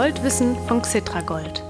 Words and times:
Goldwissen 0.00 0.56
von 0.66 0.80
Xitragold, 0.80 1.62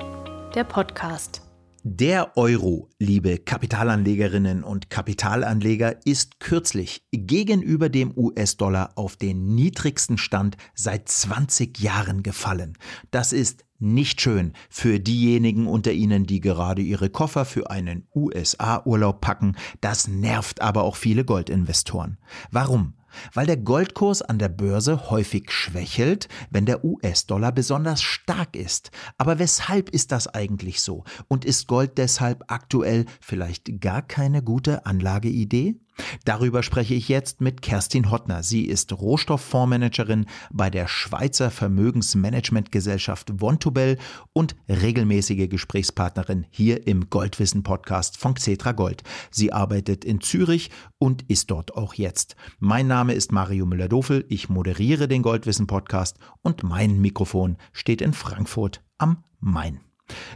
der 0.54 0.62
Podcast. 0.62 1.42
Der 1.82 2.36
Euro, 2.36 2.88
liebe 3.00 3.38
Kapitalanlegerinnen 3.38 4.62
und 4.62 4.88
Kapitalanleger, 4.88 6.06
ist 6.06 6.38
kürzlich 6.38 7.02
gegenüber 7.10 7.88
dem 7.88 8.16
US-Dollar 8.16 8.92
auf 8.94 9.16
den 9.16 9.56
niedrigsten 9.56 10.16
Stand 10.16 10.56
seit 10.76 11.08
20 11.08 11.80
Jahren 11.80 12.22
gefallen. 12.22 12.78
Das 13.10 13.32
ist 13.32 13.64
nicht 13.80 14.20
schön 14.20 14.52
für 14.68 15.00
diejenigen 15.00 15.66
unter 15.66 15.90
Ihnen, 15.90 16.24
die 16.24 16.40
gerade 16.40 16.82
ihre 16.82 17.10
Koffer 17.10 17.44
für 17.44 17.68
einen 17.68 18.06
USA-Urlaub 18.14 19.20
packen. 19.20 19.56
Das 19.80 20.06
nervt 20.06 20.60
aber 20.60 20.84
auch 20.84 20.94
viele 20.94 21.24
Goldinvestoren. 21.24 22.16
Warum? 22.52 22.94
Weil 23.34 23.46
der 23.46 23.56
Goldkurs 23.56 24.22
an 24.22 24.38
der 24.38 24.48
Börse 24.48 25.10
häufig 25.10 25.50
schwächelt, 25.50 26.28
wenn 26.50 26.66
der 26.66 26.84
US-Dollar 26.84 27.52
besonders 27.52 28.02
stark 28.02 28.56
ist. 28.56 28.90
Aber 29.18 29.38
weshalb 29.38 29.90
ist 29.90 30.12
das 30.12 30.28
eigentlich 30.28 30.80
so? 30.80 31.04
Und 31.28 31.44
ist 31.44 31.66
Gold 31.66 31.98
deshalb 31.98 32.44
aktuell 32.48 33.06
vielleicht 33.20 33.80
gar 33.80 34.02
keine 34.02 34.42
gute 34.42 34.86
Anlageidee? 34.86 35.76
Darüber 36.24 36.62
spreche 36.62 36.94
ich 36.94 37.08
jetzt 37.08 37.40
mit 37.40 37.62
Kerstin 37.62 38.10
Hottner. 38.10 38.42
Sie 38.42 38.64
ist 38.64 38.92
Rohstofffondsmanagerin 38.92 40.26
bei 40.52 40.70
der 40.70 40.88
Schweizer 40.88 41.50
Vermögensmanagementgesellschaft 41.50 43.32
Vontobel 43.40 43.98
und 44.32 44.56
regelmäßige 44.68 45.48
Gesprächspartnerin 45.48 46.46
hier 46.50 46.86
im 46.86 47.10
Goldwissen 47.10 47.62
Podcast 47.62 48.16
von 48.16 48.34
Xetra 48.34 48.72
Gold. 48.72 49.02
Sie 49.30 49.52
arbeitet 49.52 50.04
in 50.04 50.20
Zürich 50.20 50.70
und 50.98 51.22
ist 51.28 51.50
dort 51.50 51.76
auch 51.76 51.94
jetzt. 51.94 52.36
Mein 52.58 52.86
Name 52.86 53.14
ist 53.14 53.32
Mario 53.32 53.66
Müller-Dofel. 53.66 54.24
Ich 54.28 54.48
moderiere 54.48 55.08
den 55.08 55.22
Goldwissen 55.22 55.66
Podcast 55.66 56.18
und 56.42 56.62
mein 56.62 57.00
Mikrofon 57.00 57.56
steht 57.72 58.00
in 58.00 58.12
Frankfurt 58.12 58.82
am 58.98 59.24
Main. 59.40 59.80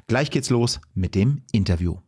Gleich 0.07 0.31
geht's 0.31 0.51
los 0.51 0.81
mit 0.95 1.15
dem 1.15 1.43
Interview. 1.53 2.04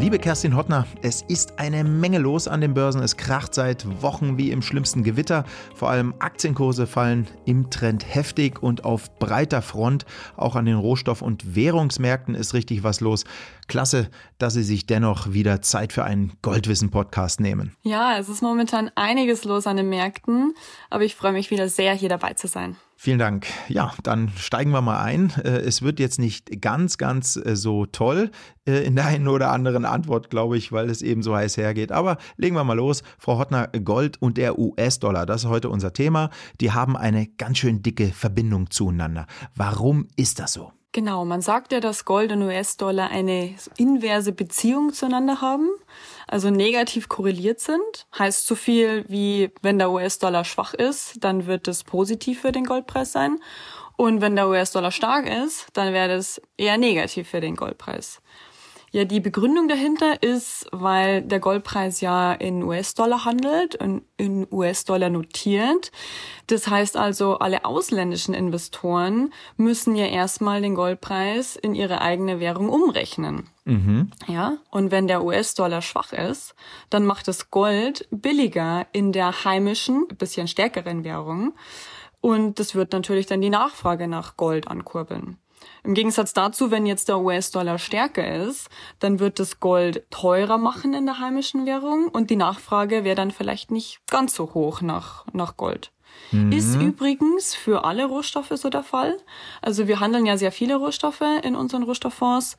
Liebe 0.00 0.20
Kerstin 0.20 0.54
Hottner, 0.54 0.86
es 1.02 1.22
ist 1.22 1.58
eine 1.58 1.82
Menge 1.82 2.18
los 2.18 2.46
an 2.46 2.60
den 2.60 2.72
Börsen. 2.72 3.02
Es 3.02 3.16
kracht 3.16 3.52
seit 3.52 4.00
Wochen 4.00 4.38
wie 4.38 4.52
im 4.52 4.62
schlimmsten 4.62 5.02
Gewitter. 5.02 5.44
Vor 5.74 5.90
allem 5.90 6.14
Aktienkurse 6.20 6.86
fallen 6.86 7.26
im 7.46 7.68
Trend 7.68 8.06
heftig 8.08 8.62
und 8.62 8.84
auf 8.84 9.18
breiter 9.18 9.60
Front. 9.60 10.06
Auch 10.36 10.54
an 10.54 10.66
den 10.66 10.76
Rohstoff- 10.76 11.20
und 11.20 11.56
Währungsmärkten 11.56 12.36
ist 12.36 12.54
richtig 12.54 12.84
was 12.84 13.00
los. 13.00 13.24
Klasse, 13.66 14.08
dass 14.38 14.54
Sie 14.54 14.62
sich 14.62 14.86
dennoch 14.86 15.32
wieder 15.32 15.62
Zeit 15.62 15.92
für 15.92 16.04
einen 16.04 16.32
Goldwissen-Podcast 16.42 17.40
nehmen. 17.40 17.74
Ja, 17.82 18.18
es 18.18 18.28
ist 18.28 18.40
momentan 18.40 18.92
einiges 18.94 19.44
los 19.44 19.66
an 19.66 19.76
den 19.76 19.88
Märkten, 19.88 20.54
aber 20.90 21.02
ich 21.04 21.16
freue 21.16 21.32
mich 21.32 21.50
wieder 21.50 21.68
sehr, 21.68 21.92
hier 21.92 22.08
dabei 22.08 22.34
zu 22.34 22.46
sein. 22.46 22.76
Vielen 23.00 23.20
Dank. 23.20 23.46
Ja, 23.68 23.92
dann 24.02 24.28
steigen 24.36 24.72
wir 24.72 24.80
mal 24.80 25.00
ein. 25.00 25.32
Äh, 25.44 25.60
es 25.60 25.82
wird 25.82 26.00
jetzt 26.00 26.18
nicht 26.18 26.60
ganz, 26.60 26.98
ganz 26.98 27.36
äh, 27.36 27.54
so 27.54 27.86
toll 27.86 28.32
äh, 28.66 28.84
in 28.84 28.96
der 28.96 29.06
einen 29.06 29.28
oder 29.28 29.52
anderen 29.52 29.84
Antwort, 29.84 30.30
glaube 30.30 30.58
ich, 30.58 30.72
weil 30.72 30.90
es 30.90 31.00
eben 31.00 31.22
so 31.22 31.32
heiß 31.32 31.58
hergeht. 31.58 31.92
Aber 31.92 32.16
legen 32.38 32.56
wir 32.56 32.64
mal 32.64 32.74
los. 32.74 33.04
Frau 33.16 33.38
Hottner, 33.38 33.68
Gold 33.68 34.20
und 34.20 34.36
der 34.36 34.58
US-Dollar, 34.58 35.26
das 35.26 35.44
ist 35.44 35.48
heute 35.48 35.70
unser 35.70 35.92
Thema. 35.92 36.30
Die 36.60 36.72
haben 36.72 36.96
eine 36.96 37.28
ganz 37.28 37.58
schön 37.58 37.84
dicke 37.84 38.08
Verbindung 38.08 38.68
zueinander. 38.72 39.28
Warum 39.54 40.08
ist 40.16 40.40
das 40.40 40.54
so? 40.54 40.72
Genau, 40.90 41.24
man 41.24 41.40
sagt 41.40 41.70
ja, 41.70 41.78
dass 41.78 42.04
Gold 42.04 42.32
und 42.32 42.42
US-Dollar 42.42 43.10
eine 43.10 43.54
inverse 43.76 44.32
Beziehung 44.32 44.92
zueinander 44.92 45.40
haben, 45.40 45.68
also 46.28 46.50
negativ 46.50 47.08
korreliert 47.08 47.60
sind. 47.60 48.06
Heißt 48.18 48.46
so 48.46 48.54
viel 48.54 49.04
wie, 49.08 49.50
wenn 49.62 49.78
der 49.78 49.90
US-Dollar 49.90 50.44
schwach 50.44 50.74
ist, 50.74 51.24
dann 51.24 51.46
wird 51.46 51.68
es 51.68 51.84
positiv 51.84 52.40
für 52.40 52.52
den 52.52 52.64
Goldpreis 52.64 53.12
sein. 53.12 53.40
Und 53.96 54.20
wenn 54.20 54.36
der 54.36 54.48
US-Dollar 54.48 54.92
stark 54.92 55.28
ist, 55.28 55.66
dann 55.72 55.92
wäre 55.92 56.08
das 56.08 56.40
eher 56.56 56.78
negativ 56.78 57.28
für 57.28 57.40
den 57.40 57.56
Goldpreis. 57.56 58.20
Ja, 58.90 59.04
die 59.04 59.20
Begründung 59.20 59.68
dahinter 59.68 60.22
ist, 60.22 60.66
weil 60.72 61.20
der 61.20 61.40
Goldpreis 61.40 62.00
ja 62.00 62.32
in 62.32 62.62
US-Dollar 62.62 63.26
handelt 63.26 63.74
und 63.74 64.02
in 64.16 64.46
US-Dollar 64.50 65.10
notiert. 65.10 65.92
Das 66.46 66.68
heißt 66.68 66.96
also, 66.96 67.38
alle 67.38 67.66
ausländischen 67.66 68.32
Investoren 68.32 69.34
müssen 69.58 69.94
ja 69.94 70.06
erstmal 70.06 70.62
den 70.62 70.74
Goldpreis 70.74 71.56
in 71.56 71.74
ihre 71.74 72.00
eigene 72.00 72.40
Währung 72.40 72.70
umrechnen. 72.70 73.50
Mhm. 73.68 74.10
Ja, 74.26 74.56
und 74.70 74.90
wenn 74.90 75.08
der 75.08 75.22
US-Dollar 75.22 75.82
schwach 75.82 76.14
ist, 76.14 76.54
dann 76.88 77.04
macht 77.04 77.28
das 77.28 77.50
Gold 77.50 78.08
billiger 78.10 78.86
in 78.92 79.12
der 79.12 79.44
heimischen, 79.44 80.08
bisschen 80.16 80.48
stärkeren 80.48 81.04
Währung. 81.04 81.52
Und 82.22 82.58
das 82.58 82.74
wird 82.74 82.94
natürlich 82.94 83.26
dann 83.26 83.42
die 83.42 83.50
Nachfrage 83.50 84.08
nach 84.08 84.38
Gold 84.38 84.68
ankurbeln. 84.68 85.36
Im 85.84 85.92
Gegensatz 85.92 86.32
dazu, 86.32 86.70
wenn 86.70 86.86
jetzt 86.86 87.08
der 87.08 87.18
US-Dollar 87.20 87.78
stärker 87.78 88.26
ist, 88.46 88.70
dann 89.00 89.20
wird 89.20 89.38
das 89.38 89.60
Gold 89.60 90.10
teurer 90.10 90.56
machen 90.56 90.94
in 90.94 91.04
der 91.04 91.18
heimischen 91.18 91.66
Währung 91.66 92.08
und 92.08 92.30
die 92.30 92.36
Nachfrage 92.36 93.04
wäre 93.04 93.16
dann 93.16 93.30
vielleicht 93.30 93.70
nicht 93.70 94.00
ganz 94.06 94.34
so 94.34 94.54
hoch 94.54 94.80
nach, 94.80 95.26
nach 95.32 95.58
Gold. 95.58 95.92
Mhm. 96.32 96.52
Ist 96.52 96.74
übrigens 96.76 97.54
für 97.54 97.84
alle 97.84 98.06
Rohstoffe 98.06 98.52
so 98.54 98.70
der 98.70 98.82
Fall. 98.82 99.16
Also 99.62 99.88
wir 99.88 100.00
handeln 100.00 100.26
ja 100.26 100.36
sehr 100.36 100.52
viele 100.52 100.76
Rohstoffe 100.76 101.22
in 101.42 101.54
unseren 101.54 101.82
Rohstofffonds 101.82 102.56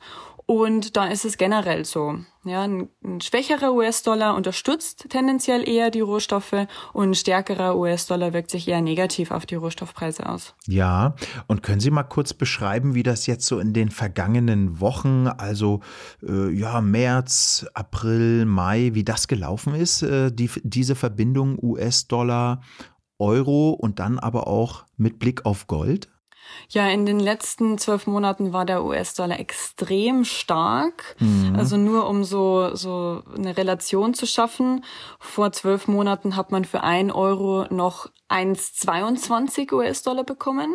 und 0.50 0.96
da 0.96 1.06
ist 1.06 1.24
es 1.24 1.38
generell 1.38 1.84
so. 1.84 2.18
Ja, 2.44 2.62
ein, 2.62 2.88
ein 3.04 3.20
schwächerer 3.20 3.72
US-Dollar 3.72 4.34
unterstützt 4.34 5.06
tendenziell 5.08 5.68
eher 5.68 5.92
die 5.92 6.00
Rohstoffe 6.00 6.66
und 6.92 7.10
ein 7.10 7.14
stärkerer 7.14 7.76
US-Dollar 7.76 8.32
wirkt 8.32 8.50
sich 8.50 8.66
eher 8.66 8.80
negativ 8.80 9.30
auf 9.30 9.46
die 9.46 9.54
Rohstoffpreise 9.54 10.28
aus. 10.28 10.56
Ja, 10.66 11.14
und 11.46 11.62
können 11.62 11.78
Sie 11.78 11.92
mal 11.92 12.02
kurz 12.02 12.34
beschreiben, 12.34 12.96
wie 12.96 13.04
das 13.04 13.28
jetzt 13.28 13.46
so 13.46 13.60
in 13.60 13.72
den 13.72 13.90
vergangenen 13.90 14.80
Wochen, 14.80 15.28
also 15.28 15.82
äh, 16.28 16.50
ja, 16.50 16.80
März, 16.80 17.66
April, 17.74 18.44
Mai, 18.44 18.90
wie 18.92 19.04
das 19.04 19.28
gelaufen 19.28 19.76
ist, 19.76 20.02
äh, 20.02 20.32
die, 20.32 20.50
diese 20.64 20.96
Verbindung 20.96 21.62
US-Dollar 21.62 22.60
Euro 23.20 23.70
und 23.70 24.00
dann 24.00 24.18
aber 24.18 24.48
auch 24.48 24.84
mit 24.96 25.20
Blick 25.20 25.46
auf 25.46 25.68
Gold? 25.68 26.10
Ja, 26.68 26.88
in 26.88 27.06
den 27.06 27.18
letzten 27.18 27.78
zwölf 27.78 28.06
Monaten 28.06 28.52
war 28.52 28.64
der 28.64 28.84
US-Dollar 28.84 29.40
extrem 29.40 30.24
stark. 30.24 31.16
Mhm. 31.18 31.56
Also 31.56 31.76
nur 31.76 32.08
um 32.08 32.24
so, 32.24 32.74
so 32.74 33.22
eine 33.36 33.56
Relation 33.56 34.14
zu 34.14 34.26
schaffen. 34.26 34.84
Vor 35.18 35.52
zwölf 35.52 35.88
Monaten 35.88 36.36
hat 36.36 36.52
man 36.52 36.64
für 36.64 36.82
ein 36.82 37.10
Euro 37.10 37.66
noch 37.70 38.08
1,22 38.28 39.72
US-Dollar 39.72 40.24
bekommen. 40.24 40.74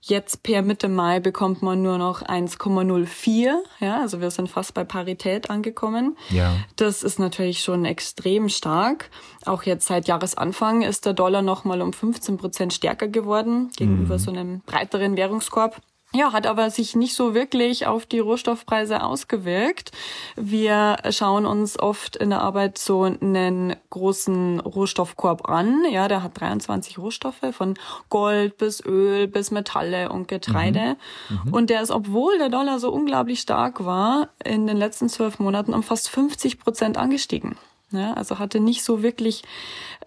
Jetzt 0.00 0.42
per 0.44 0.62
Mitte 0.62 0.88
Mai 0.88 1.18
bekommt 1.18 1.60
man 1.60 1.82
nur 1.82 1.98
noch 1.98 2.22
1,04. 2.22 3.52
Ja, 3.80 4.00
also 4.00 4.20
wir 4.20 4.30
sind 4.30 4.48
fast 4.48 4.72
bei 4.74 4.84
Parität 4.84 5.50
angekommen. 5.50 6.16
Ja. 6.30 6.56
Das 6.76 7.02
ist 7.02 7.18
natürlich 7.18 7.62
schon 7.62 7.84
extrem 7.84 8.48
stark. 8.48 9.10
Auch 9.44 9.64
jetzt 9.64 9.86
seit 9.86 10.06
Jahresanfang 10.06 10.82
ist 10.82 11.04
der 11.04 11.14
Dollar 11.14 11.42
nochmal 11.42 11.82
um 11.82 11.92
15 11.92 12.36
Prozent 12.36 12.72
stärker 12.72 13.08
geworden 13.08 13.70
gegenüber 13.76 14.14
mhm. 14.14 14.18
so 14.18 14.30
einem 14.30 14.60
breiteren 14.60 15.16
Währungskorb. 15.16 15.80
Ja, 16.14 16.32
hat 16.32 16.46
aber 16.46 16.70
sich 16.70 16.96
nicht 16.96 17.14
so 17.14 17.34
wirklich 17.34 17.86
auf 17.86 18.06
die 18.06 18.18
Rohstoffpreise 18.18 19.02
ausgewirkt. 19.02 19.92
Wir 20.36 20.96
schauen 21.10 21.44
uns 21.44 21.78
oft 21.78 22.16
in 22.16 22.30
der 22.30 22.40
Arbeit 22.40 22.78
so 22.78 23.02
einen 23.02 23.76
großen 23.90 24.60
Rohstoffkorb 24.60 25.50
an. 25.50 25.84
Ja, 25.90 26.08
der 26.08 26.22
hat 26.22 26.40
23 26.40 26.96
Rohstoffe 26.96 27.44
von 27.52 27.74
Gold 28.08 28.56
bis 28.56 28.82
Öl 28.82 29.28
bis 29.28 29.50
Metalle 29.50 30.08
und 30.08 30.28
Getreide. 30.28 30.96
Mhm. 31.28 31.40
Mhm. 31.44 31.54
Und 31.54 31.70
der 31.70 31.82
ist, 31.82 31.90
obwohl 31.90 32.38
der 32.38 32.48
Dollar 32.48 32.78
so 32.78 32.90
unglaublich 32.90 33.40
stark 33.40 33.84
war, 33.84 34.30
in 34.42 34.66
den 34.66 34.78
letzten 34.78 35.10
zwölf 35.10 35.38
Monaten 35.38 35.74
um 35.74 35.82
fast 35.82 36.08
50 36.08 36.58
Prozent 36.58 36.96
angestiegen. 36.96 37.58
Ja, 37.90 38.14
also 38.14 38.38
hatte 38.38 38.60
nicht 38.60 38.82
so 38.82 39.02
wirklich 39.02 39.42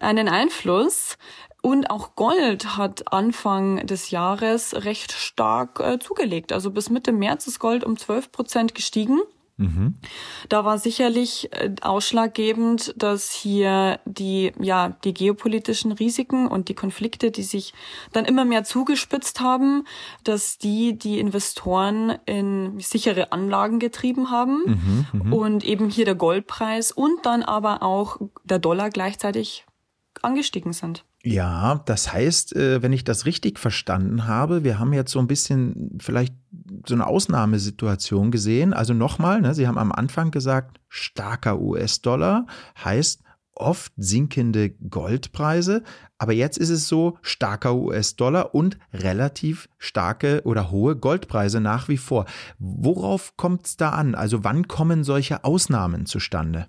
einen 0.00 0.28
Einfluss. 0.28 1.16
Und 1.62 1.90
auch 1.90 2.16
Gold 2.16 2.76
hat 2.76 3.12
Anfang 3.12 3.86
des 3.86 4.10
Jahres 4.10 4.84
recht 4.84 5.12
stark 5.12 5.78
äh, 5.78 5.98
zugelegt. 6.00 6.52
Also 6.52 6.72
bis 6.72 6.90
Mitte 6.90 7.12
März 7.12 7.46
ist 7.46 7.60
Gold 7.60 7.84
um 7.84 7.96
12 7.96 8.32
Prozent 8.32 8.74
gestiegen. 8.74 9.20
Mhm. 9.58 9.94
Da 10.48 10.64
war 10.64 10.78
sicherlich 10.78 11.52
äh, 11.52 11.72
ausschlaggebend, 11.80 12.94
dass 12.96 13.30
hier 13.30 14.00
die, 14.06 14.52
ja, 14.58 14.96
die 15.04 15.14
geopolitischen 15.14 15.92
Risiken 15.92 16.48
und 16.48 16.68
die 16.68 16.74
Konflikte, 16.74 17.30
die 17.30 17.44
sich 17.44 17.74
dann 18.12 18.24
immer 18.24 18.44
mehr 18.44 18.64
zugespitzt 18.64 19.40
haben, 19.40 19.84
dass 20.24 20.58
die 20.58 20.98
die 20.98 21.20
Investoren 21.20 22.18
in 22.26 22.80
sichere 22.80 23.30
Anlagen 23.30 23.78
getrieben 23.78 24.30
haben 24.30 24.62
mhm, 24.64 25.06
mhm. 25.12 25.32
und 25.32 25.64
eben 25.64 25.90
hier 25.90 26.06
der 26.06 26.16
Goldpreis 26.16 26.90
und 26.90 27.24
dann 27.24 27.44
aber 27.44 27.84
auch 27.84 28.16
der 28.42 28.58
Dollar 28.58 28.90
gleichzeitig 28.90 29.64
angestiegen 30.22 30.72
sind. 30.72 31.04
Ja, 31.24 31.80
das 31.86 32.12
heißt, 32.12 32.56
äh, 32.56 32.82
wenn 32.82 32.92
ich 32.92 33.04
das 33.04 33.26
richtig 33.26 33.60
verstanden 33.60 34.26
habe, 34.26 34.64
wir 34.64 34.80
haben 34.80 34.92
jetzt 34.92 35.12
so 35.12 35.20
ein 35.20 35.28
bisschen 35.28 35.96
vielleicht 36.00 36.34
so 36.86 36.94
eine 36.94 37.06
Ausnahmesituation 37.06 38.32
gesehen. 38.32 38.72
Also 38.72 38.92
nochmal, 38.92 39.40
ne, 39.40 39.54
Sie 39.54 39.68
haben 39.68 39.78
am 39.78 39.92
Anfang 39.92 40.32
gesagt, 40.32 40.80
starker 40.88 41.60
US-Dollar 41.60 42.46
heißt 42.84 43.22
oft 43.54 43.92
sinkende 43.96 44.70
Goldpreise, 44.70 45.84
aber 46.18 46.32
jetzt 46.32 46.58
ist 46.58 46.70
es 46.70 46.88
so 46.88 47.18
starker 47.22 47.74
US-Dollar 47.76 48.54
und 48.54 48.78
relativ 48.92 49.68
starke 49.78 50.42
oder 50.44 50.70
hohe 50.70 50.96
Goldpreise 50.96 51.60
nach 51.60 51.88
wie 51.88 51.98
vor. 51.98 52.24
Worauf 52.58 53.36
kommt 53.36 53.66
es 53.66 53.76
da 53.76 53.90
an? 53.90 54.14
Also 54.14 54.42
wann 54.42 54.66
kommen 54.68 55.04
solche 55.04 55.44
Ausnahmen 55.44 56.06
zustande? 56.06 56.66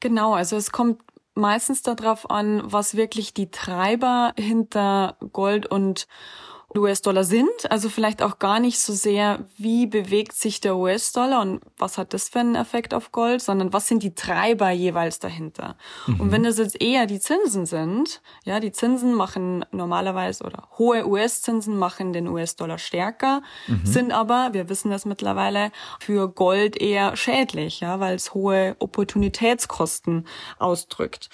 Genau, 0.00 0.34
also 0.34 0.56
es 0.56 0.70
kommt 0.70 1.02
meistens 1.38 1.82
darauf 1.82 2.30
an, 2.30 2.60
was 2.64 2.96
wirklich 2.96 3.32
die 3.32 3.50
Treiber 3.50 4.34
hinter 4.38 5.16
Gold 5.32 5.66
und 5.66 6.06
US-Dollar 6.76 7.24
sind. 7.24 7.70
Also 7.70 7.88
vielleicht 7.88 8.22
auch 8.22 8.38
gar 8.38 8.60
nicht 8.60 8.78
so 8.78 8.92
sehr, 8.92 9.46
wie 9.56 9.86
bewegt 9.86 10.34
sich 10.34 10.60
der 10.60 10.76
US-Dollar 10.76 11.40
und 11.40 11.60
was 11.78 11.96
hat 11.96 12.12
das 12.12 12.28
für 12.28 12.40
einen 12.40 12.56
Effekt 12.56 12.92
auf 12.92 13.10
Gold, 13.10 13.40
sondern 13.40 13.72
was 13.72 13.88
sind 13.88 14.02
die 14.02 14.14
Treiber 14.14 14.70
jeweils 14.70 15.18
dahinter. 15.18 15.76
Mhm. 16.06 16.20
Und 16.20 16.32
wenn 16.32 16.42
das 16.42 16.58
jetzt 16.58 16.80
eher 16.80 17.06
die 17.06 17.20
Zinsen 17.20 17.64
sind, 17.64 18.20
ja, 18.44 18.60
die 18.60 18.72
Zinsen 18.72 19.14
machen 19.14 19.64
normalerweise 19.72 20.44
oder 20.44 20.68
hohe 20.76 21.06
US-Zinsen 21.06 21.78
machen 21.78 22.12
den 22.12 22.28
US-Dollar 22.28 22.78
stärker, 22.78 23.42
mhm. 23.66 23.86
sind 23.86 24.12
aber, 24.12 24.50
wir 24.52 24.68
wissen 24.68 24.90
das 24.90 25.06
mittlerweile, 25.06 25.72
für 26.00 26.28
Gold 26.28 26.76
eher 26.76 27.16
schädlich, 27.16 27.80
ja, 27.80 27.98
weil 27.98 28.16
es 28.16 28.34
hohe 28.34 28.76
Opportunitätskosten 28.78 30.26
ausdrückt. 30.58 31.30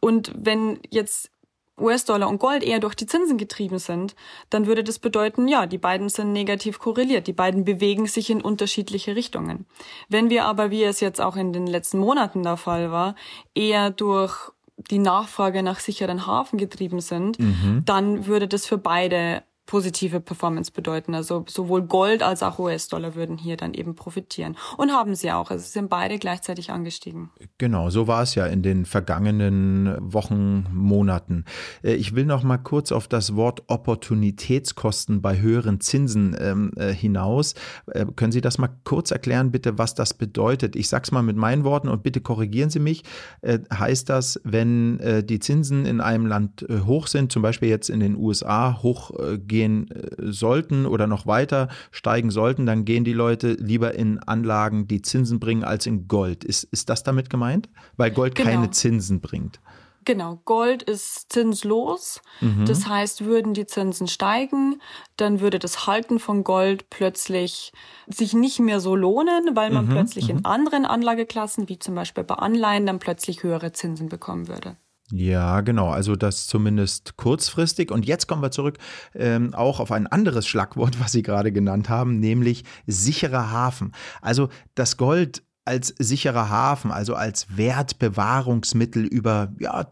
Und 0.00 0.32
wenn 0.36 0.80
jetzt 0.90 1.30
US-Dollar 1.78 2.28
und 2.28 2.38
Gold 2.38 2.62
eher 2.62 2.78
durch 2.78 2.94
die 2.94 3.06
Zinsen 3.06 3.36
getrieben 3.36 3.78
sind, 3.78 4.14
dann 4.50 4.66
würde 4.66 4.84
das 4.84 4.98
bedeuten, 4.98 5.48
ja, 5.48 5.66
die 5.66 5.78
beiden 5.78 6.08
sind 6.08 6.32
negativ 6.32 6.78
korreliert, 6.78 7.26
die 7.26 7.32
beiden 7.32 7.64
bewegen 7.64 8.06
sich 8.06 8.30
in 8.30 8.40
unterschiedliche 8.40 9.16
Richtungen. 9.16 9.66
Wenn 10.08 10.30
wir 10.30 10.44
aber, 10.44 10.70
wie 10.70 10.84
es 10.84 11.00
jetzt 11.00 11.20
auch 11.20 11.36
in 11.36 11.52
den 11.52 11.66
letzten 11.66 11.98
Monaten 11.98 12.42
der 12.42 12.56
Fall 12.56 12.92
war, 12.92 13.16
eher 13.54 13.90
durch 13.90 14.52
die 14.90 14.98
Nachfrage 14.98 15.62
nach 15.62 15.80
sicheren 15.80 16.26
Hafen 16.26 16.58
getrieben 16.58 17.00
sind, 17.00 17.38
mhm. 17.38 17.82
dann 17.84 18.26
würde 18.26 18.48
das 18.48 18.66
für 18.66 18.78
beide 18.78 19.42
positive 19.66 20.20
Performance 20.20 20.70
bedeuten. 20.70 21.14
Also 21.14 21.44
sowohl 21.48 21.82
Gold 21.82 22.22
als 22.22 22.42
auch 22.42 22.58
US-Dollar 22.58 23.14
würden 23.14 23.38
hier 23.38 23.56
dann 23.56 23.74
eben 23.74 23.94
profitieren. 23.94 24.56
Und 24.76 24.92
haben 24.92 25.14
sie 25.14 25.32
auch. 25.32 25.50
Also 25.50 25.64
sind 25.64 25.88
beide 25.88 26.18
gleichzeitig 26.18 26.70
angestiegen. 26.70 27.30
Genau, 27.58 27.90
so 27.90 28.06
war 28.06 28.22
es 28.22 28.34
ja 28.34 28.46
in 28.46 28.62
den 28.62 28.84
vergangenen 28.84 29.96
Wochen, 30.00 30.66
Monaten. 30.72 31.44
Äh, 31.82 31.94
ich 31.94 32.14
will 32.14 32.26
noch 32.26 32.42
mal 32.42 32.58
kurz 32.58 32.92
auf 32.92 33.08
das 33.08 33.36
Wort 33.36 33.62
Opportunitätskosten 33.68 35.22
bei 35.22 35.40
höheren 35.40 35.80
Zinsen 35.80 36.36
ähm, 36.38 36.72
äh, 36.76 36.92
hinaus. 36.92 37.54
Äh, 37.86 38.06
können 38.16 38.32
Sie 38.32 38.42
das 38.42 38.58
mal 38.58 38.70
kurz 38.84 39.10
erklären, 39.10 39.50
bitte, 39.50 39.78
was 39.78 39.94
das 39.94 40.12
bedeutet? 40.14 40.76
Ich 40.76 40.88
sage 40.88 41.04
es 41.04 41.12
mal 41.12 41.22
mit 41.22 41.36
meinen 41.36 41.64
Worten 41.64 41.88
und 41.88 42.02
bitte 42.02 42.20
korrigieren 42.20 42.70
Sie 42.70 42.80
mich. 42.80 43.04
Äh, 43.40 43.60
heißt 43.72 44.10
das, 44.10 44.40
wenn 44.44 45.00
äh, 45.00 45.24
die 45.24 45.38
Zinsen 45.38 45.86
in 45.86 46.00
einem 46.00 46.26
Land 46.26 46.66
äh, 46.68 46.80
hoch 46.80 47.06
sind, 47.06 47.32
zum 47.32 47.42
Beispiel 47.42 47.70
jetzt 47.70 47.88
in 47.88 48.00
den 48.00 48.16
USA 48.16 48.82
hochgehen, 48.82 49.53
gehen 49.54 49.88
äh, 49.90 50.32
sollten 50.32 50.84
oder 50.84 51.06
noch 51.06 51.26
weiter 51.26 51.68
steigen 51.92 52.30
sollten, 52.30 52.66
dann 52.66 52.84
gehen 52.84 53.04
die 53.04 53.12
Leute 53.12 53.52
lieber 53.52 53.94
in 53.94 54.18
Anlagen, 54.18 54.88
die 54.88 55.00
Zinsen 55.00 55.38
bringen, 55.38 55.62
als 55.62 55.86
in 55.86 56.08
Gold. 56.08 56.42
Ist, 56.42 56.64
ist 56.64 56.90
das 56.90 57.04
damit 57.04 57.30
gemeint? 57.30 57.68
Weil 57.96 58.10
Gold 58.10 58.34
genau. 58.34 58.50
keine 58.50 58.70
Zinsen 58.70 59.20
bringt. 59.20 59.60
Genau, 60.04 60.40
Gold 60.44 60.82
ist 60.82 61.32
zinslos. 61.32 62.20
Mhm. 62.40 62.66
Das 62.66 62.86
heißt, 62.86 63.24
würden 63.24 63.54
die 63.54 63.66
Zinsen 63.66 64.06
steigen, 64.08 64.82
dann 65.16 65.40
würde 65.40 65.58
das 65.58 65.86
Halten 65.86 66.18
von 66.18 66.44
Gold 66.44 66.90
plötzlich 66.90 67.72
sich 68.06 68.34
nicht 68.34 68.58
mehr 68.58 68.80
so 68.80 68.96
lohnen, 68.96 69.54
weil 69.54 69.70
man 69.70 69.86
mhm. 69.86 69.92
plötzlich 69.92 70.28
mhm. 70.28 70.38
in 70.38 70.44
anderen 70.44 70.84
Anlageklassen, 70.84 71.68
wie 71.68 71.78
zum 71.78 71.94
Beispiel 71.94 72.24
bei 72.24 72.34
Anleihen, 72.34 72.86
dann 72.86 72.98
plötzlich 72.98 73.44
höhere 73.44 73.72
Zinsen 73.72 74.08
bekommen 74.08 74.48
würde. 74.48 74.76
Ja, 75.10 75.60
genau. 75.60 75.90
Also 75.90 76.16
das 76.16 76.46
zumindest 76.46 77.16
kurzfristig. 77.16 77.90
Und 77.90 78.06
jetzt 78.06 78.26
kommen 78.26 78.42
wir 78.42 78.50
zurück 78.50 78.78
ähm, 79.14 79.54
auch 79.54 79.80
auf 79.80 79.92
ein 79.92 80.06
anderes 80.06 80.46
Schlagwort, 80.46 81.00
was 81.00 81.12
Sie 81.12 81.22
gerade 81.22 81.52
genannt 81.52 81.88
haben, 81.88 82.20
nämlich 82.20 82.64
sicherer 82.86 83.50
Hafen. 83.50 83.92
Also 84.22 84.48
das 84.74 84.96
Gold 84.96 85.42
als 85.66 85.94
sicherer 85.98 86.50
Hafen, 86.50 86.90
also 86.90 87.14
als 87.14 87.56
Wertbewahrungsmittel 87.56 89.04
über, 89.04 89.52
ja, 89.58 89.86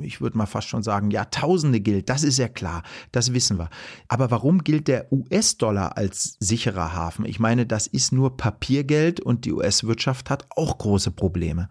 ich 0.00 0.20
würde 0.20 0.38
mal 0.38 0.46
fast 0.46 0.68
schon 0.68 0.82
sagen, 0.82 1.10
Jahrtausende 1.10 1.80
gilt. 1.80 2.08
Das 2.08 2.22
ist 2.22 2.38
ja 2.38 2.48
klar, 2.48 2.82
das 3.12 3.34
wissen 3.34 3.58
wir. 3.58 3.68
Aber 4.08 4.30
warum 4.30 4.64
gilt 4.64 4.88
der 4.88 5.12
US-Dollar 5.12 5.98
als 5.98 6.36
sicherer 6.40 6.94
Hafen? 6.94 7.26
Ich 7.26 7.38
meine, 7.38 7.66
das 7.66 7.86
ist 7.86 8.12
nur 8.12 8.38
Papiergeld 8.38 9.20
und 9.20 9.44
die 9.44 9.52
US-Wirtschaft 9.52 10.30
hat 10.30 10.46
auch 10.56 10.78
große 10.78 11.10
Probleme. 11.10 11.68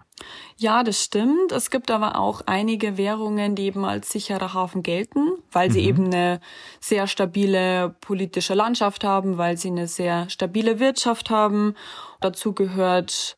Ja, 0.57 0.83
das 0.83 1.01
stimmt. 1.03 1.51
Es 1.51 1.69
gibt 1.69 1.89
aber 1.89 2.17
auch 2.17 2.41
einige 2.45 2.97
Währungen, 2.97 3.55
die 3.55 3.63
eben 3.63 3.85
als 3.85 4.09
sicherer 4.09 4.53
Hafen 4.53 4.83
gelten, 4.83 5.27
weil 5.51 5.71
sie 5.71 5.81
mhm. 5.81 5.87
eben 5.87 6.05
eine 6.05 6.39
sehr 6.79 7.07
stabile 7.07 7.95
politische 8.01 8.53
Landschaft 8.53 9.03
haben, 9.03 9.37
weil 9.37 9.57
sie 9.57 9.69
eine 9.69 9.87
sehr 9.87 10.29
stabile 10.29 10.79
Wirtschaft 10.79 11.29
haben. 11.29 11.75
Dazu 12.19 12.53
gehört 12.53 13.37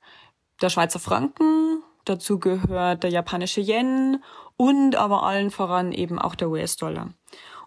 der 0.62 0.70
Schweizer 0.70 1.00
Franken, 1.00 1.84
dazu 2.06 2.40
gehört 2.40 3.04
der 3.04 3.12
japanische 3.12 3.62
Yen 3.62 4.24
und 4.58 4.96
aber 4.96 5.24
allen 5.24 5.52
voran 5.52 5.92
eben 5.92 6.20
auch 6.20 6.36
der 6.36 6.50
US-Dollar. 6.50 7.10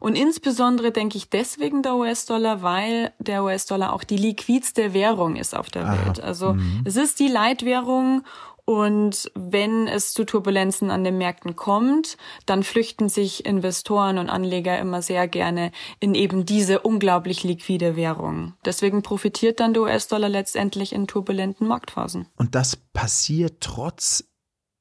Und 0.00 0.16
insbesondere 0.16 0.90
denke 0.90 1.16
ich 1.16 1.30
deswegen 1.30 1.82
der 1.82 1.94
US-Dollar, 1.94 2.62
weil 2.62 3.12
der 3.18 3.42
US-Dollar 3.42 3.92
auch 3.92 4.04
die 4.04 4.16
liquidste 4.16 4.92
Währung 4.92 5.34
ist 5.36 5.56
auf 5.56 5.70
der 5.70 5.86
Aha. 5.86 6.06
Welt. 6.06 6.20
Also 6.20 6.54
mhm. 6.54 6.82
es 6.84 6.96
ist 6.96 7.20
die 7.20 7.28
Leitwährung 7.28 8.22
und 8.66 9.30
wenn 9.34 9.86
es 9.86 10.14
zu 10.14 10.24
Turbulenzen 10.24 10.90
an 10.90 11.04
den 11.04 11.18
Märkten 11.18 11.54
kommt, 11.54 12.16
dann 12.46 12.62
flüchten 12.62 13.10
sich 13.10 13.44
Investoren 13.44 14.16
und 14.16 14.30
Anleger 14.30 14.78
immer 14.78 15.02
sehr 15.02 15.28
gerne 15.28 15.70
in 16.00 16.14
eben 16.14 16.46
diese 16.46 16.80
unglaublich 16.80 17.44
liquide 17.44 17.94
Währung. 17.94 18.54
Deswegen 18.64 19.02
profitiert 19.02 19.60
dann 19.60 19.74
der 19.74 19.82
US-Dollar 19.82 20.30
letztendlich 20.30 20.94
in 20.94 21.06
turbulenten 21.06 21.68
Marktphasen. 21.68 22.26
Und 22.36 22.54
das 22.54 22.76
passiert 22.76 23.60
trotz 23.60 24.24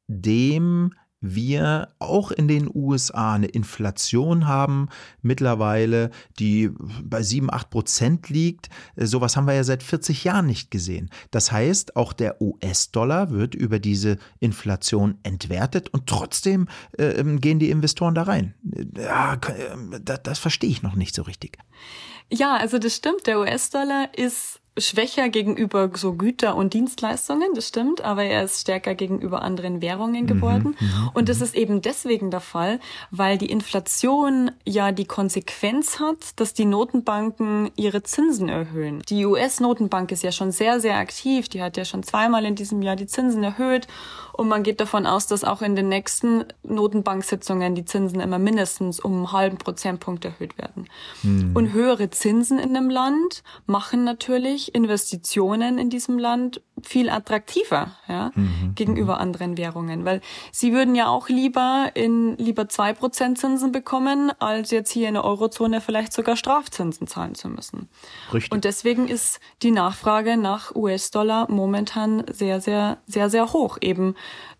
dem, 0.07 0.93
wir 1.23 1.87
auch 1.99 2.31
in 2.31 2.49
den 2.49 2.69
USA 2.71 3.33
eine 3.33 3.47
Inflation 3.47 4.45
haben 4.45 4.89
mittlerweile, 5.21 6.11
die 6.37 6.69
bei 7.01 7.23
7, 7.23 7.51
8 7.51 7.69
Prozent 7.69 8.29
liegt. 8.29 8.69
Äh, 8.95 9.05
sowas 9.05 9.37
haben 9.37 9.47
wir 9.47 9.53
ja 9.53 9.63
seit 9.63 9.81
40 9.81 10.25
Jahren 10.25 10.45
nicht 10.45 10.69
gesehen. 10.69 11.09
Das 11.31 11.51
heißt, 11.51 11.95
auch 11.95 12.11
der 12.11 12.41
US-Dollar 12.41 13.31
wird 13.31 13.55
über 13.55 13.79
diese 13.79 14.17
Inflation 14.39 15.17
entwertet 15.23 15.89
und 15.89 16.07
trotzdem 16.07 16.67
äh, 16.97 17.05
ähm, 17.05 17.39
gehen 17.39 17.57
die 17.57 17.69
Investoren 17.69 18.15
da 18.15 18.23
rein. 18.23 18.53
Ja, 18.97 19.35
äh, 19.35 19.99
das, 20.01 20.23
das 20.23 20.39
verstehe 20.39 20.69
ich 20.69 20.83
noch 20.83 20.95
nicht 20.95 21.15
so 21.15 21.21
richtig. 21.21 21.57
Ja, 22.29 22.57
also 22.57 22.79
das 22.79 22.95
stimmt. 22.95 23.27
Der 23.27 23.39
US-Dollar 23.39 24.09
ist 24.17 24.59
schwächer 24.77 25.29
gegenüber 25.29 25.91
so 25.93 26.13
Güter 26.13 26.55
und 26.55 26.73
Dienstleistungen, 26.73 27.53
das 27.53 27.67
stimmt, 27.67 28.01
aber 28.01 28.23
er 28.23 28.43
ist 28.43 28.61
stärker 28.61 28.95
gegenüber 28.95 29.41
anderen 29.41 29.81
Währungen 29.81 30.25
geworden. 30.25 30.75
Mhm, 30.79 30.87
mhm 30.87 31.09
und 31.13 31.29
das 31.29 31.37
mhm. 31.37 31.43
ist 31.43 31.55
eben 31.55 31.81
deswegen 31.81 32.31
der 32.31 32.39
Fall, 32.39 32.79
weil 33.11 33.37
die 33.37 33.49
Inflation 33.49 34.51
ja 34.65 34.91
die 34.91 35.05
Konsequenz 35.05 35.99
hat, 35.99 36.39
dass 36.39 36.53
die 36.53 36.65
Notenbanken 36.65 37.71
ihre 37.75 38.03
Zinsen 38.03 38.49
erhöhen. 38.49 39.03
Die 39.09 39.25
US-Notenbank 39.25 40.11
ist 40.11 40.23
ja 40.23 40.31
schon 40.31 40.51
sehr, 40.51 40.79
sehr 40.79 40.97
aktiv. 40.97 41.49
Die 41.49 41.61
hat 41.61 41.77
ja 41.77 41.85
schon 41.85 42.03
zweimal 42.03 42.45
in 42.45 42.55
diesem 42.55 42.81
Jahr 42.81 42.95
die 42.95 43.07
Zinsen 43.07 43.43
erhöht. 43.43 43.87
Und 44.33 44.47
man 44.47 44.63
geht 44.63 44.79
davon 44.79 45.05
aus, 45.05 45.27
dass 45.27 45.43
auch 45.43 45.61
in 45.61 45.75
den 45.75 45.89
nächsten 45.89 46.45
Notenbanksitzungen 46.63 47.75
die 47.75 47.85
Zinsen 47.85 48.19
immer 48.19 48.39
mindestens 48.39 48.99
um 48.99 49.13
einen 49.13 49.31
halben 49.31 49.57
Prozentpunkt 49.57 50.25
erhöht 50.25 50.57
werden. 50.57 50.87
Mhm. 51.21 51.51
Und 51.53 51.71
höhere 51.73 52.09
Zinsen 52.09 52.57
in 52.57 52.75
einem 52.75 52.89
Land 52.89 53.43
machen 53.67 54.03
natürlich 54.03 54.62
natürlich 54.63 54.75
Investitionen 54.75 55.77
in 55.77 55.89
diesem 55.89 56.17
Land 56.17 56.61
viel 56.81 57.09
attraktiver 57.09 57.95
ja, 58.07 58.31
mhm. 58.35 58.73
gegenüber 58.75 59.19
anderen 59.19 59.57
Währungen, 59.57 60.05
weil 60.05 60.21
sie 60.51 60.73
würden 60.73 60.95
ja 60.95 61.07
auch 61.07 61.29
lieber 61.29 61.91
in 61.93 62.37
lieber 62.37 62.67
zwei 62.67 62.93
Prozent 62.93 63.37
Zinsen 63.37 63.71
bekommen, 63.71 64.31
als 64.39 64.71
jetzt 64.71 64.91
hier 64.91 65.07
in 65.07 65.13
der 65.13 65.23
Eurozone 65.23 65.81
vielleicht 65.81 66.13
sogar 66.13 66.35
Strafzinsen 66.35 67.07
zahlen 67.07 67.35
zu 67.35 67.47
müssen. 67.47 67.89
Richtig. 68.33 68.51
Und 68.51 68.65
deswegen 68.65 69.07
ist 69.07 69.39
die 69.61 69.71
Nachfrage 69.71 70.37
nach 70.37 70.75
US-Dollar 70.75 71.49
momentan 71.49 72.25
sehr, 72.31 72.59
sehr, 72.59 72.97
sehr, 73.07 73.29
sehr 73.29 73.53
hoch, 73.53 73.77
eben 73.81 74.15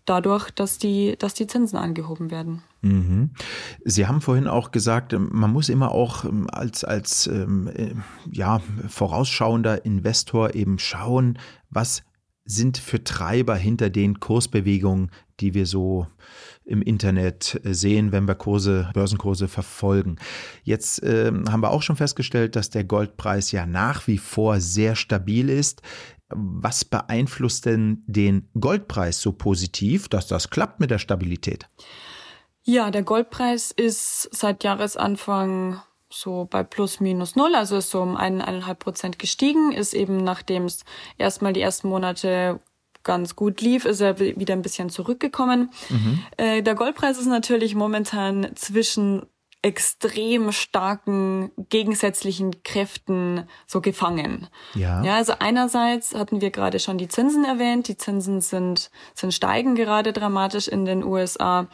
dadurch, 0.06 0.50
dass 0.50 0.78
die, 0.78 1.16
dass 1.18 1.34
die 1.34 1.46
Zinsen 1.46 1.78
angehoben 1.78 2.30
werden. 2.30 2.62
Mhm. 2.84 3.30
Sie 3.84 4.06
haben 4.06 4.20
vorhin 4.20 4.46
auch 4.46 4.70
gesagt, 4.70 5.14
ähm, 5.14 5.30
man 5.32 5.50
muss 5.50 5.70
immer 5.70 5.92
auch 5.92 6.24
ähm, 6.24 6.48
als, 6.50 6.84
als 6.84 7.26
ähm, 7.26 7.68
äh, 7.74 7.94
ja, 8.30 8.60
vorausschauender 8.88 9.86
Investor 9.86 10.54
eben 10.54 10.78
schauen, 10.78 11.38
was 11.70 12.02
sind 12.44 12.76
für 12.76 13.02
Treiber 13.02 13.56
hinter 13.56 13.88
den 13.88 14.20
Kursbewegungen, 14.20 15.10
die 15.40 15.54
wir 15.54 15.64
so 15.64 16.06
im 16.66 16.82
Internet 16.82 17.58
äh, 17.64 17.72
sehen, 17.72 18.12
wenn 18.12 18.28
wir 18.28 18.34
Kurse, 18.34 18.90
Börsenkurse 18.92 19.48
verfolgen. 19.48 20.16
Jetzt 20.62 21.02
äh, 21.02 21.32
haben 21.48 21.62
wir 21.62 21.70
auch 21.70 21.82
schon 21.82 21.96
festgestellt, 21.96 22.54
dass 22.54 22.68
der 22.68 22.84
Goldpreis 22.84 23.50
ja 23.50 23.64
nach 23.64 24.06
wie 24.06 24.18
vor 24.18 24.60
sehr 24.60 24.94
stabil 24.94 25.48
ist. 25.48 25.80
Was 26.28 26.84
beeinflusst 26.84 27.64
denn 27.64 28.02
den 28.06 28.50
Goldpreis 28.60 29.22
so 29.22 29.32
positiv, 29.32 30.08
dass 30.08 30.26
das 30.26 30.50
klappt 30.50 30.80
mit 30.80 30.90
der 30.90 30.98
Stabilität? 30.98 31.70
Ja, 32.64 32.90
der 32.90 33.02
Goldpreis 33.02 33.70
ist 33.70 34.28
seit 34.34 34.64
Jahresanfang 34.64 35.82
so 36.10 36.46
bei 36.48 36.62
plus 36.62 37.00
minus 37.00 37.36
null, 37.36 37.54
also 37.54 37.76
ist 37.76 37.90
so 37.90 38.00
um 38.00 38.16
eineinhalb 38.16 38.78
Prozent 38.78 39.18
gestiegen, 39.18 39.72
ist 39.72 39.94
eben 39.94 40.18
nachdem 40.18 40.64
es 40.64 40.84
erstmal 41.18 41.52
die 41.52 41.60
ersten 41.60 41.88
Monate 41.88 42.60
ganz 43.02 43.36
gut 43.36 43.60
lief, 43.60 43.84
ist 43.84 44.00
er 44.00 44.18
wieder 44.18 44.54
ein 44.54 44.62
bisschen 44.62 44.88
zurückgekommen. 44.88 45.70
Mhm. 45.90 46.24
Äh, 46.38 46.62
der 46.62 46.74
Goldpreis 46.74 47.18
ist 47.18 47.26
natürlich 47.26 47.74
momentan 47.74 48.56
zwischen 48.56 49.26
extrem 49.64 50.52
starken 50.52 51.50
gegensätzlichen 51.70 52.62
Kräften 52.64 53.48
so 53.66 53.80
gefangen. 53.80 54.48
Ja. 54.74 55.02
Ja, 55.02 55.16
also 55.16 55.34
einerseits 55.38 56.14
hatten 56.14 56.42
wir 56.42 56.50
gerade 56.50 56.78
schon 56.78 56.98
die 56.98 57.08
Zinsen 57.08 57.46
erwähnt. 57.46 57.88
Die 57.88 57.96
Zinsen 57.96 58.42
sind, 58.42 58.90
sind 59.14 59.32
steigen 59.32 59.74
gerade 59.74 60.12
dramatisch 60.12 60.68
in 60.68 60.84
den 60.84 61.02
USA 61.02 61.66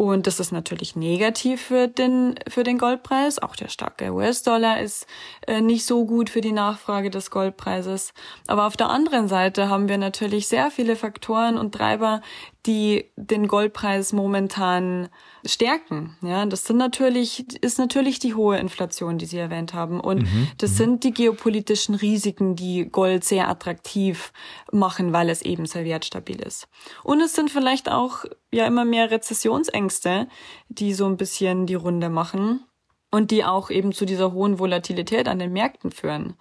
und 0.00 0.26
das 0.26 0.40
ist 0.40 0.50
natürlich 0.50 0.96
negativ 0.96 1.60
für 1.60 1.86
den, 1.86 2.36
für 2.48 2.62
den 2.62 2.78
Goldpreis. 2.78 3.38
Auch 3.38 3.54
der 3.54 3.68
starke 3.68 4.10
US-Dollar 4.14 4.80
ist 4.80 5.06
äh, 5.46 5.60
nicht 5.60 5.84
so 5.84 6.06
gut 6.06 6.30
für 6.30 6.40
die 6.40 6.52
Nachfrage 6.52 7.10
des 7.10 7.30
Goldpreises. 7.30 8.14
Aber 8.46 8.66
auf 8.66 8.78
der 8.78 8.88
anderen 8.88 9.28
Seite 9.28 9.68
haben 9.68 9.90
wir 9.90 9.98
natürlich 9.98 10.48
sehr 10.48 10.70
viele 10.70 10.96
Faktoren 10.96 11.58
und 11.58 11.72
Treiber, 11.74 12.22
die 12.66 13.06
den 13.16 13.48
Goldpreis 13.48 14.12
momentan 14.12 15.08
stärken. 15.44 16.16
Ja, 16.22 16.44
das 16.44 16.64
sind 16.64 16.76
natürlich, 16.76 17.46
ist 17.62 17.78
natürlich 17.78 18.18
die 18.18 18.34
hohe 18.34 18.58
Inflation, 18.58 19.18
die 19.18 19.26
Sie 19.26 19.38
erwähnt 19.38 19.72
haben. 19.72 20.00
Und 20.00 20.22
mhm. 20.22 20.48
das 20.58 20.72
mhm. 20.72 20.76
sind 20.76 21.04
die 21.04 21.12
geopolitischen 21.12 21.94
Risiken, 21.94 22.56
die 22.56 22.86
Gold 22.86 23.24
sehr 23.24 23.48
attraktiv 23.48 24.32
machen, 24.72 25.12
weil 25.12 25.30
es 25.30 25.42
eben 25.42 25.66
sehr 25.66 25.84
wertstabil 25.84 26.40
ist. 26.40 26.68
Und 27.02 27.20
es 27.20 27.34
sind 27.34 27.50
vielleicht 27.50 27.90
auch 27.90 28.24
ja 28.52 28.66
immer 28.66 28.84
mehr 28.84 29.10
Rezessionsängste, 29.10 30.28
die 30.68 30.92
so 30.92 31.06
ein 31.06 31.16
bisschen 31.16 31.66
die 31.66 31.74
Runde 31.74 32.10
machen 32.10 32.64
und 33.10 33.30
die 33.30 33.44
auch 33.44 33.70
eben 33.70 33.92
zu 33.92 34.04
dieser 34.04 34.32
hohen 34.32 34.58
Volatilität 34.58 35.28
an 35.28 35.38
den 35.38 35.52
Märkten 35.52 35.92
führen 35.92 36.36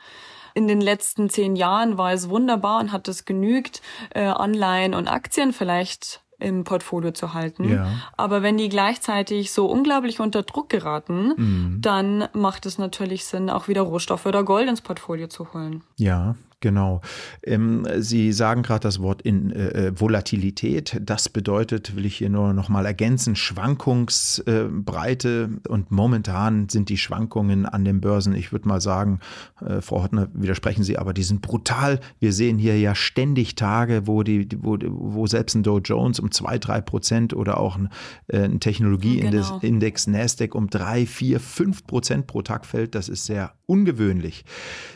in 0.60 0.68
den 0.68 0.82
letzten 0.82 1.30
zehn 1.30 1.56
Jahren 1.56 1.98
war 1.98 2.12
es 2.12 2.30
wunderbar 2.30 2.82
und 2.82 2.92
hat 2.92 3.08
es 3.08 3.24
genügt, 3.24 3.82
äh, 4.10 4.26
Anleihen 4.26 4.94
und 4.94 5.08
Aktien 5.08 5.54
vielleicht 5.54 6.22
im 6.38 6.66
Portfolio 6.66 7.12
zu 7.12 7.34
halten. 7.34 7.70
Ja. 7.70 7.90
Aber 8.18 8.44
wenn 8.44 8.58
die 8.58 8.68
gleichzeitig 8.68 9.54
so 9.54 9.68
unglaublich 9.68 10.20
unter 10.20 10.44
Druck 10.44 10.70
geraten, 10.70 11.34
mhm. 11.38 11.78
dann 11.82 12.28
macht 12.34 12.66
es 12.66 12.78
natürlich 12.78 13.24
Sinn, 13.26 13.50
auch 13.50 13.70
wieder 13.70 13.82
Rohstoffe 13.82 14.26
oder 14.26 14.44
Gold 14.44 14.68
ins 14.68 14.82
Portfolio 14.82 15.28
zu 15.28 15.54
holen. 15.54 15.82
Ja, 15.96 16.36
Genau. 16.62 17.00
Ähm, 17.44 17.88
Sie 18.00 18.34
sagen 18.34 18.64
gerade 18.64 18.82
das 18.82 19.02
Wort 19.02 19.22
in 19.22 19.52
äh, 19.52 19.88
äh, 19.88 20.00
Volatilität. 20.00 21.00
Das 21.02 21.30
bedeutet, 21.30 21.96
will 21.96 22.06
ich 22.06 22.18
hier 22.18 22.30
nur 22.30 22.52
noch 22.54 22.68
mal 22.68 22.86
ergänzen, 22.86 23.38
Schwankungsbreite. 23.38 25.50
Äh, 25.66 25.70
und 25.70 25.92
momentan 25.92 26.68
sind 26.68 26.90
die 26.90 26.98
Schwankungen 26.98 27.66
an 27.66 27.86
den 27.86 28.02
Börsen, 28.02 28.36
ich 28.36 28.52
würde 28.52 28.68
mal 28.68 28.82
sagen, 28.82 29.22
äh, 29.66 29.80
Frau 29.80 30.04
Hottner, 30.04 30.28
widersprechen 30.34 30.84
Sie, 30.84 30.98
aber 30.98 31.14
die 31.14 31.24
sind 31.24 31.42
brutal. 31.42 32.02
Wir 32.20 32.34
sehen 32.34 32.58
hier 32.58 32.78
ja 32.78 32.94
ständig 32.94 33.56
Tage, 33.56 34.06
wo, 34.06 34.24
die, 34.24 34.50
wo, 34.58 34.78
wo 34.82 35.28
selbst 35.28 35.56
ein 35.56 35.64
Dow 35.64 35.80
Jones 35.80 36.20
um 36.20 36.30
zwei, 36.32 36.58
drei 36.58 36.82
Prozent 36.82 37.34
oder 37.34 37.58
auch 37.58 37.78
ein, 37.78 37.88
äh, 38.28 38.44
ein 38.44 38.60
Technologieindex 38.60 40.06
genau. 40.06 40.18
Nasdaq 40.18 40.56
um 40.56 40.70
drei, 40.70 41.06
vier, 41.06 41.40
fünf 41.40 41.88
Prozent 41.88 42.28
pro 42.28 42.42
Tag 42.42 42.66
fällt. 42.66 42.96
Das 42.96 43.08
ist 43.08 43.26
sehr 43.26 43.54
ungewöhnlich. 43.70 44.44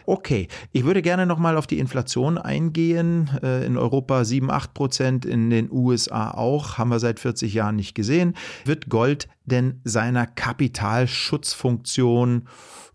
Okay, 0.06 0.50
ich 0.72 0.84
würde 0.84 1.02
gerne 1.02 1.26
noch 1.26 1.38
mal 1.38 1.58
auf 1.58 1.68
die 1.68 1.80
Inflation 1.80 2.38
eingehen. 2.38 3.30
Äh, 3.42 3.66
in 3.66 3.78
Europa 3.78 4.26
7, 4.26 4.52
8 4.52 4.74
Prozent, 4.74 5.26
in 5.26 5.50
den 5.50 5.72
USA 5.72 6.32
auch, 6.32 6.78
haben 6.78 6.90
wir 6.90 7.00
seit 7.00 7.20
40 7.20 7.54
Jahren 7.54 7.78
nicht 7.78 7.96
gesehen. 7.96 8.36
Wird 8.66 8.90
Gold 8.90 9.30
denn 9.46 9.80
seiner 9.84 10.26
Kapitalschutzfunktion 10.26 12.48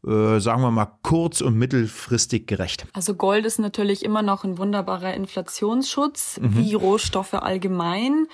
äh, 0.07 0.39
sagen 0.39 0.63
wir 0.63 0.71
mal, 0.71 0.87
kurz- 1.03 1.41
und 1.41 1.59
mittelfristig 1.59 2.47
gerecht. 2.47 2.87
Also 2.93 3.15
Gold 3.15 3.45
ist 3.45 3.59
natürlich 3.59 4.05
immer 4.05 4.23
noch 4.23 4.45
ein 4.45 4.57
wunderbarer 4.57 5.13
Inflationsschutz, 5.15 6.39
mhm. 6.41 6.57
wie 6.57 6.75
Rohstoffe 6.75 7.35
allgemein 7.35 8.29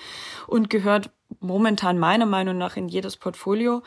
und 0.45 0.69
gehört 0.69 1.09
momentan 1.39 1.97
meiner 1.97 2.27
Meinung 2.27 2.57
nach 2.57 2.77
in 2.77 2.87
jedes 2.87 3.17
Portfolio. 3.17 3.81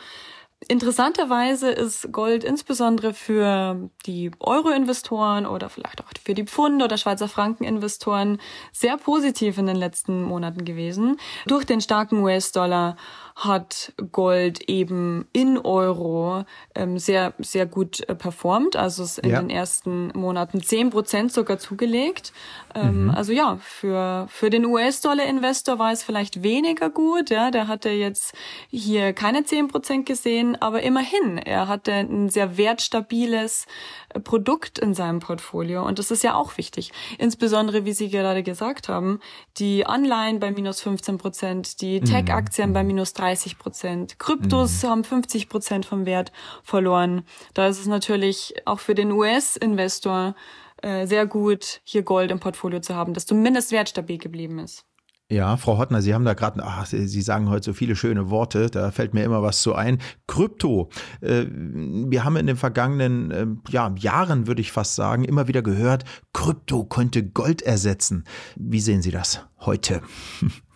Interessanterweise 0.71 1.71
ist 1.71 2.13
Gold 2.13 2.45
insbesondere 2.45 3.15
für 3.15 3.89
die 4.05 4.31
Euro-Investoren 4.39 5.47
oder 5.47 5.71
vielleicht 5.71 6.03
auch 6.03 6.09
für 6.23 6.35
die 6.35 6.45
Pfund- 6.45 6.83
oder 6.83 6.99
Schweizer 6.99 7.27
Franken-Investoren 7.27 8.39
sehr 8.71 8.99
positiv 8.99 9.57
in 9.57 9.65
den 9.65 9.77
letzten 9.77 10.23
Monaten 10.23 10.67
gewesen. 10.67 11.17
Durch 11.47 11.65
den 11.65 11.81
starken 11.81 12.23
US-Dollar 12.23 12.99
hat 13.39 13.93
Gold 14.11 14.69
eben 14.69 15.29
in 15.33 15.59
Euro 15.59 16.45
ähm, 16.75 16.99
sehr, 16.99 17.35
sehr 17.39 17.67
gut 17.67 18.01
äh, 18.09 18.17
performt. 18.17 18.75
Also 18.75 19.05
es 19.05 19.17
in 19.19 19.31
ja. 19.31 19.41
den 19.41 19.49
ersten 19.49 20.09
Monaten 20.09 20.61
zehn 20.61 20.91
Prozent 20.91 21.33
sogar 21.33 21.59
zugelegt. 21.59 22.33
Ähm, 22.75 23.05
mhm. 23.05 23.11
Also 23.11 23.33
ja, 23.33 23.59
für, 23.61 24.27
für 24.29 24.51
den 24.51 24.67
US-Dollar-Investor 24.67 25.79
war 25.79 25.93
es 25.93 26.03
vielleicht 26.03 26.43
weniger 26.43 26.91
gut. 26.91 27.31
Ja, 27.31 27.53
der 27.53 27.69
hatte 27.69 27.91
jetzt 27.91 28.35
hier 28.71 29.13
keine 29.13 29.45
zehn 29.45 29.69
Prozent 29.69 30.07
gesehen, 30.07 30.61
aber 30.61 30.83
immerhin, 30.83 31.39
er 31.39 31.69
hatte 31.69 31.93
ein 31.93 32.31
sehr 32.31 32.57
wertstabiles 32.57 33.67
äh, 34.09 34.19
Produkt 34.19 34.81
in 34.81 34.95
seinem 34.95 35.21
Portfolio. 35.21 35.87
Und 35.87 36.01
das 36.01 36.11
ist 36.11 36.25
ja 36.25 36.35
auch 36.35 36.59
wichtig. 36.59 36.91
Insbesondere, 37.19 37.85
wie 37.85 37.93
Sie 37.93 38.09
gerade 38.09 38.43
gesagt 38.43 38.89
haben, 38.89 39.21
die 39.59 39.87
Anleihen 39.87 40.41
bei 40.41 40.51
minus 40.51 40.81
15 40.81 41.19
Prozent, 41.19 41.81
die 41.83 42.01
mhm. 42.01 42.05
Tech-Aktien 42.05 42.71
mhm. 42.71 42.75
bei 42.75 42.83
minus 42.83 43.13
30 43.13 43.28
30 43.29 43.59
Prozent. 43.59 44.19
Kryptos 44.19 44.83
mhm. 44.83 44.89
haben 44.89 45.05
50 45.05 45.49
Prozent 45.49 45.87
vom 45.87 46.07
Wert 46.07 46.33
verloren. 46.63 47.23
Da 47.55 47.69
ist 47.69 47.79
es 47.79 47.87
natürlich 47.87 48.55
auch 48.65 48.81
für 48.81 48.95
den 48.95 49.13
US-Investor 49.13 50.35
äh, 50.83 51.07
sehr 51.07 51.27
gut, 51.27 51.81
hier 51.85 52.03
Gold 52.03 52.31
im 52.31 52.41
Portfolio 52.41 52.81
zu 52.81 52.95
haben, 52.95 53.13
das 53.13 53.27
zumindest 53.27 53.71
wertstabil 53.73 54.19
geblieben 54.19 54.59
ist. 54.59 54.85
Ja, 55.31 55.59
Frau 55.59 55.77
Hottner, 55.77 56.01
Sie 56.01 56.15
haben 56.15 56.25
da 56.25 56.33
gerade, 56.33 56.63
ach, 56.65 56.87
Sie 56.87 57.21
sagen 57.21 57.51
heute 57.51 57.67
so 57.67 57.73
viele 57.75 57.97
schöne 57.97 58.31
Worte, 58.31 58.71
da 58.71 58.91
fällt 58.91 59.13
mir 59.13 59.25
immer 59.25 59.43
was 59.43 59.61
zu 59.61 59.75
ein. 59.75 59.99
Krypto. 60.27 60.89
Äh, 61.21 61.45
wir 61.51 62.25
haben 62.25 62.37
in 62.37 62.47
den 62.47 62.57
vergangenen 62.57 63.31
äh, 63.31 63.47
ja, 63.71 63.95
Jahren, 63.99 64.47
würde 64.47 64.63
ich 64.63 64.73
fast 64.73 64.95
sagen, 64.95 65.25
immer 65.25 65.47
wieder 65.47 65.61
gehört, 65.61 66.05
Krypto 66.33 66.85
könnte 66.85 67.23
Gold 67.25 67.61
ersetzen. 67.61 68.25
Wie 68.57 68.81
sehen 68.81 69.03
Sie 69.03 69.11
das 69.11 69.45
heute? 69.61 70.01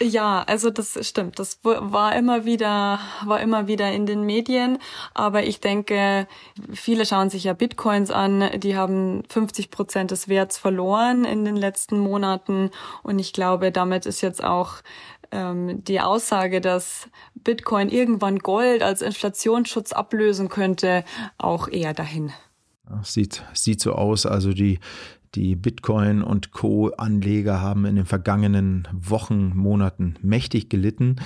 Ja, 0.00 0.42
also 0.46 0.70
das 0.70 0.98
stimmt. 1.06 1.38
Das 1.38 1.60
war 1.62 2.14
immer 2.14 2.44
wieder, 2.44 3.00
war 3.24 3.40
immer 3.40 3.66
wieder 3.66 3.90
in 3.92 4.06
den 4.06 4.24
Medien. 4.24 4.78
Aber 5.14 5.42
ich 5.44 5.60
denke, 5.60 6.26
viele 6.72 7.04
schauen 7.04 7.30
sich 7.30 7.44
ja 7.44 7.52
Bitcoins 7.52 8.10
an. 8.10 8.60
Die 8.60 8.76
haben 8.76 9.22
50 9.28 9.70
Prozent 9.70 10.10
des 10.10 10.28
Werts 10.28 10.58
verloren 10.58 11.24
in 11.24 11.44
den 11.44 11.56
letzten 11.56 11.98
Monaten. 11.98 12.70
Und 13.02 13.18
ich 13.18 13.32
glaube, 13.32 13.72
damit 13.72 14.06
ist 14.06 14.20
jetzt 14.20 14.42
auch 14.42 14.76
ähm, 15.32 15.84
die 15.84 16.00
Aussage, 16.00 16.60
dass 16.60 17.08
Bitcoin 17.34 17.88
irgendwann 17.88 18.38
Gold 18.38 18.82
als 18.82 19.02
Inflationsschutz 19.02 19.92
ablösen 19.92 20.48
könnte, 20.48 21.04
auch 21.38 21.68
eher 21.68 21.94
dahin. 21.94 22.32
Sieht, 23.02 23.44
sieht 23.54 23.80
so 23.80 23.92
aus. 23.92 24.26
Also 24.26 24.52
die, 24.52 24.80
die 25.34 25.54
Bitcoin- 25.54 26.22
und 26.22 26.50
Co-Anleger 26.50 27.60
haben 27.60 27.84
in 27.84 27.96
den 27.96 28.06
vergangenen 28.06 28.88
Wochen, 28.92 29.52
Monaten 29.54 30.14
mächtig 30.22 30.68
gelitten. 30.68 31.16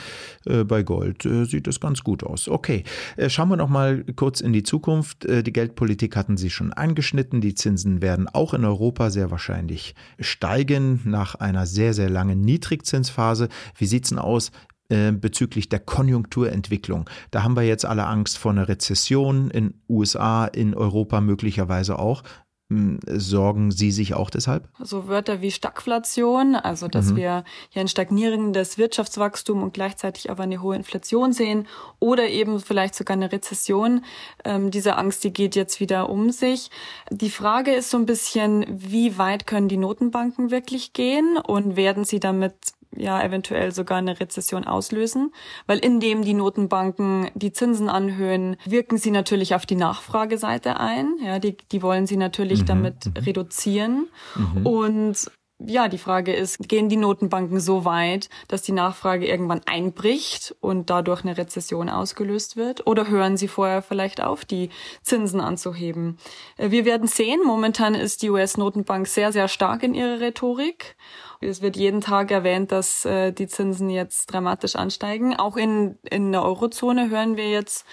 Äh, 0.45 0.65
bei 0.65 0.83
Gold 0.83 1.25
äh, 1.25 1.45
sieht 1.45 1.67
es 1.69 1.81
ganz 1.81 2.05
gut 2.05 2.23
aus. 2.23 2.49
Okay, 2.49 2.85
äh, 3.17 3.31
schauen 3.31 3.49
wir 3.49 3.57
noch 3.57 3.69
mal 3.69 4.05
kurz 4.17 4.41
in 4.41 4.53
die 4.53 4.63
Zukunft. 4.63 5.25
Die 5.25 5.53
Geldpolitik 5.53 6.17
hatten 6.17 6.37
Sie 6.37 6.51
schon 6.51 6.73
angeschnitten. 6.73 7.41
Die 7.41 7.55
Zinsen 7.55 8.03
werden 8.03 8.29
auch 8.29 8.53
in 8.53 8.65
Europa 8.65 9.11
sehr 9.11 9.31
wahrscheinlich 9.31 9.95
steigen 10.19 11.01
nach 11.05 11.35
einer 11.37 11.67
sehr, 11.67 11.95
sehr 11.95 12.11
langen 12.11 12.41
Niedrigzinsphase. 12.41 13.49
Wie 13.77 13.87
sieht's 13.87 14.11
denn 14.11 14.19
aus? 14.19 14.51
Bezüglich 14.89 15.71
der 15.71 15.81
Konjunkturentwicklung. 15.81 17.09
Da 17.31 17.43
haben 17.43 17.57
wir 17.57 17.63
jetzt 17.63 17.87
alle 17.87 18.07
Angst 18.07 18.37
vor 18.37 18.53
einer 18.53 18.69
Rezession 18.69 19.51
in 19.51 19.81
USA, 19.89 20.45
in 20.45 20.75
Europa 20.75 21.23
möglicherweise 21.23 21.99
auch. 21.99 22.23
Hm, 22.71 22.99
sorgen 23.07 23.71
Sie 23.71 23.91
sich 23.91 24.15
auch 24.15 24.31
deshalb? 24.31 24.71
So 24.79 25.07
Wörter 25.07 25.43
wie 25.43 25.51
Stagflation, 25.51 26.55
also 26.57 26.89
dass 26.89 27.13
mhm. 27.13 27.17
wir 27.17 27.45
hier 27.69 27.83
ein 27.83 27.89
stagnierendes 27.89 28.79
Wirtschaftswachstum 28.79 29.63
und 29.63 29.75
gleichzeitig 29.75 30.31
aber 30.31 30.45
eine 30.45 30.63
hohe 30.63 30.75
Inflation 30.75 31.35
sehen 31.35 31.67
oder 32.01 32.27
eben 32.29 32.61
vielleicht 32.61 32.95
sogar 32.95 33.19
eine 33.19 33.31
Rezession. 33.31 34.03
Ähm, 34.47 34.71
diese 34.71 34.97
Angst, 34.97 35.25
die 35.25 35.33
geht 35.33 35.57
jetzt 35.57 35.79
wieder 35.79 36.09
um 36.09 36.31
sich. 36.31 36.71
Die 37.11 37.29
Frage 37.29 37.73
ist 37.73 37.91
so 37.91 37.99
ein 37.99 38.07
bisschen, 38.07 38.65
wie 38.71 39.19
weit 39.19 39.47
können 39.47 39.69
die 39.69 39.77
Notenbanken 39.77 40.51
wirklich 40.51 40.95
gehen 40.95 41.37
und 41.37 41.77
werden 41.77 42.05
sie 42.05 42.19
damit 42.19 42.55
ja 42.97 43.23
eventuell 43.23 43.73
sogar 43.73 43.99
eine 43.99 44.19
Rezession 44.21 44.65
auslösen, 44.65 45.33
weil 45.67 45.79
indem 45.79 46.23
die 46.23 46.35
Notenbanken 46.35 47.31
die 47.35 47.53
Zinsen 47.53 47.89
anhöhen, 47.89 48.57
wirken 48.65 48.99
sie 48.99 49.11
natürlich 49.11 49.55
auf 49.55 49.67
die 49.67 49.77
Nachfrageseite 49.77 50.79
ein. 50.81 51.15
Ja, 51.25 51.39
die, 51.39 51.57
die 51.57 51.83
wollen 51.83 52.07
sie 52.07 52.17
natürlich 52.17 52.63
mhm. 52.63 52.67
damit 52.67 53.07
mhm. 53.07 53.13
reduzieren. 53.25 54.07
Mhm. 54.37 54.67
Und 54.67 55.31
ja, 55.59 55.89
die 55.89 55.99
Frage 55.99 56.35
ist, 56.35 56.69
gehen 56.69 56.89
die 56.89 56.97
Notenbanken 56.97 57.61
so 57.61 57.85
weit, 57.85 58.29
dass 58.49 58.63
die 58.63 58.73
Nachfrage 58.73 59.27
irgendwann 59.27 59.61
einbricht 59.67 60.55
und 60.61 60.91
dadurch 60.91 61.23
eine 61.23 61.37
Rezession 61.37 61.89
ausgelöst 61.89 62.57
wird? 62.57 62.87
Oder 62.87 63.09
hören 63.09 63.37
sie 63.37 63.49
vorher 63.49 63.81
vielleicht 63.81 64.21
auf, 64.21 64.45
die 64.45 64.71
Zinsen 65.03 65.41
anzuheben? 65.41 66.19
Äh, 66.57 66.71
wir 66.71 66.85
werden 66.85 67.07
sehen. 67.07 67.41
Momentan 67.45 67.95
ist 67.95 68.23
die 68.23 68.31
US-Notenbank 68.31 69.07
sehr, 69.07 69.33
sehr 69.33 69.49
stark 69.49 69.83
in 69.85 69.95
ihrer 69.95 70.21
Rhetorik. 70.21 70.97
Es 71.41 71.63
wird 71.63 71.77
jeden 71.77 72.01
Tag 72.01 72.31
erwähnt, 72.31 72.73
dass 72.73 73.05
äh, 73.05 73.33
die 73.33 73.47
Zinsen 73.47 73.91
jetzt 73.91 74.27
dramatisch 74.33 74.77
ansteigen. 74.77 75.37
Auch 75.37 75.57
in, 75.57 75.99
in 76.11 76.33
der 76.33 76.43
Eurozone 76.43 77.11
hören 77.11 77.37
wir 77.37 77.49
jetzt 77.49 77.87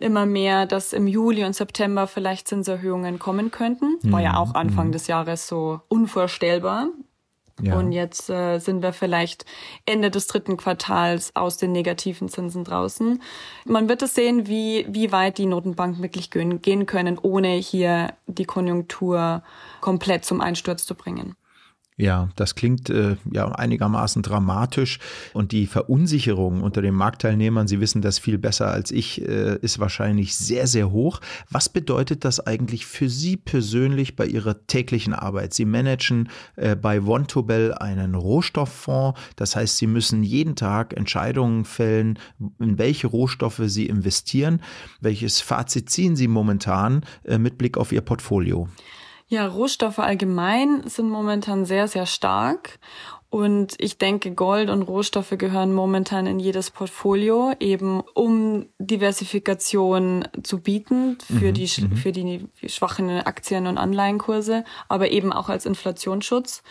immer 0.00 0.26
mehr, 0.26 0.66
dass 0.66 0.92
im 0.92 1.06
Juli 1.06 1.44
und 1.44 1.54
September 1.54 2.06
vielleicht 2.06 2.48
Zinserhöhungen 2.48 3.18
kommen 3.18 3.50
könnten. 3.50 3.96
War 4.02 4.20
ja 4.20 4.32
mhm. 4.32 4.36
auch 4.36 4.54
Anfang 4.54 4.88
mhm. 4.88 4.92
des 4.92 5.06
Jahres 5.06 5.46
so 5.48 5.80
unvorstellbar. 5.88 6.88
Ja. 7.62 7.78
Und 7.78 7.92
jetzt 7.92 8.28
äh, 8.28 8.58
sind 8.58 8.82
wir 8.82 8.92
vielleicht 8.92 9.46
Ende 9.86 10.10
des 10.10 10.26
dritten 10.26 10.58
Quartals 10.58 11.34
aus 11.34 11.56
den 11.56 11.72
negativen 11.72 12.28
Zinsen 12.28 12.64
draußen. 12.64 13.22
Man 13.64 13.88
wird 13.88 14.02
es 14.02 14.14
sehen, 14.14 14.46
wie, 14.46 14.84
wie 14.90 15.10
weit 15.10 15.38
die 15.38 15.46
Notenbanken 15.46 16.02
wirklich 16.02 16.30
gehen, 16.30 16.60
gehen 16.60 16.84
können, 16.84 17.18
ohne 17.20 17.54
hier 17.54 18.12
die 18.26 18.44
Konjunktur 18.44 19.42
komplett 19.80 20.26
zum 20.26 20.42
Einsturz 20.42 20.84
zu 20.84 20.94
bringen. 20.94 21.34
Ja, 21.98 22.28
das 22.36 22.54
klingt 22.54 22.90
äh, 22.90 23.16
ja 23.32 23.50
einigermaßen 23.50 24.20
dramatisch 24.20 24.98
und 25.32 25.52
die 25.52 25.66
Verunsicherung 25.66 26.62
unter 26.62 26.82
den 26.82 26.92
Marktteilnehmern, 26.92 27.68
Sie 27.68 27.80
wissen 27.80 28.02
das 28.02 28.18
viel 28.18 28.36
besser 28.36 28.70
als 28.70 28.90
ich, 28.90 29.26
äh, 29.26 29.56
ist 29.62 29.78
wahrscheinlich 29.78 30.36
sehr, 30.36 30.66
sehr 30.66 30.90
hoch. 30.90 31.22
Was 31.50 31.70
bedeutet 31.70 32.26
das 32.26 32.46
eigentlich 32.46 32.84
für 32.84 33.08
Sie 33.08 33.38
persönlich 33.38 34.14
bei 34.14 34.26
Ihrer 34.26 34.66
täglichen 34.66 35.14
Arbeit? 35.14 35.54
Sie 35.54 35.64
managen 35.64 36.28
äh, 36.56 36.76
bei 36.76 37.06
Vontobel 37.06 37.72
einen 37.72 38.14
Rohstofffonds, 38.14 39.18
das 39.36 39.56
heißt, 39.56 39.78
Sie 39.78 39.86
müssen 39.86 40.22
jeden 40.22 40.54
Tag 40.54 40.94
Entscheidungen 40.94 41.64
fällen, 41.64 42.18
in 42.58 42.76
welche 42.76 43.06
Rohstoffe 43.06 43.62
Sie 43.64 43.86
investieren. 43.86 44.60
Welches 45.00 45.40
Fazit 45.40 45.88
ziehen 45.88 46.14
Sie 46.14 46.28
momentan 46.28 47.06
äh, 47.24 47.38
mit 47.38 47.56
Blick 47.56 47.78
auf 47.78 47.90
Ihr 47.90 48.02
Portfolio? 48.02 48.68
Ja, 49.28 49.46
Rohstoffe 49.46 49.98
allgemein 49.98 50.86
sind 50.86 51.10
momentan 51.10 51.64
sehr, 51.64 51.88
sehr 51.88 52.06
stark. 52.06 52.78
Und 53.28 53.74
ich 53.78 53.98
denke, 53.98 54.32
Gold 54.32 54.70
und 54.70 54.82
Rohstoffe 54.82 55.34
gehören 55.36 55.74
momentan 55.74 56.26
in 56.26 56.38
jedes 56.38 56.70
Portfolio, 56.70 57.52
eben 57.58 58.00
um 58.14 58.66
Diversifikation 58.78 60.28
zu 60.44 60.60
bieten 60.60 61.18
für, 61.26 61.48
mhm, 61.48 61.54
die, 61.54 61.70
mhm. 61.82 61.96
für 61.96 62.12
die 62.12 62.48
schwachen 62.66 63.10
Aktien- 63.10 63.66
und 63.66 63.78
Anleihenkurse, 63.78 64.64
aber 64.88 65.10
eben 65.10 65.32
auch 65.32 65.48
als 65.48 65.66
Inflationsschutz 65.66 66.62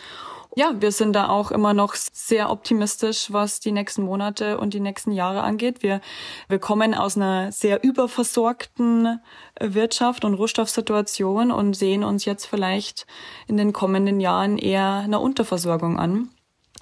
ja, 0.58 0.72
wir 0.80 0.90
sind 0.90 1.12
da 1.12 1.28
auch 1.28 1.50
immer 1.50 1.74
noch 1.74 1.94
sehr 1.94 2.50
optimistisch, 2.50 3.30
was 3.30 3.60
die 3.60 3.72
nächsten 3.72 4.02
Monate 4.02 4.56
und 4.56 4.72
die 4.72 4.80
nächsten 4.80 5.12
Jahre 5.12 5.42
angeht. 5.42 5.82
Wir, 5.82 6.00
wir 6.48 6.58
kommen 6.58 6.94
aus 6.94 7.14
einer 7.16 7.52
sehr 7.52 7.84
überversorgten 7.84 9.20
Wirtschaft 9.60 10.24
und 10.24 10.32
Rohstoffsituation 10.32 11.52
und 11.52 11.74
sehen 11.74 12.02
uns 12.02 12.24
jetzt 12.24 12.46
vielleicht 12.46 13.06
in 13.46 13.58
den 13.58 13.74
kommenden 13.74 14.18
Jahren 14.18 14.56
eher 14.56 15.02
einer 15.04 15.20
Unterversorgung 15.20 15.98
an. 15.98 16.30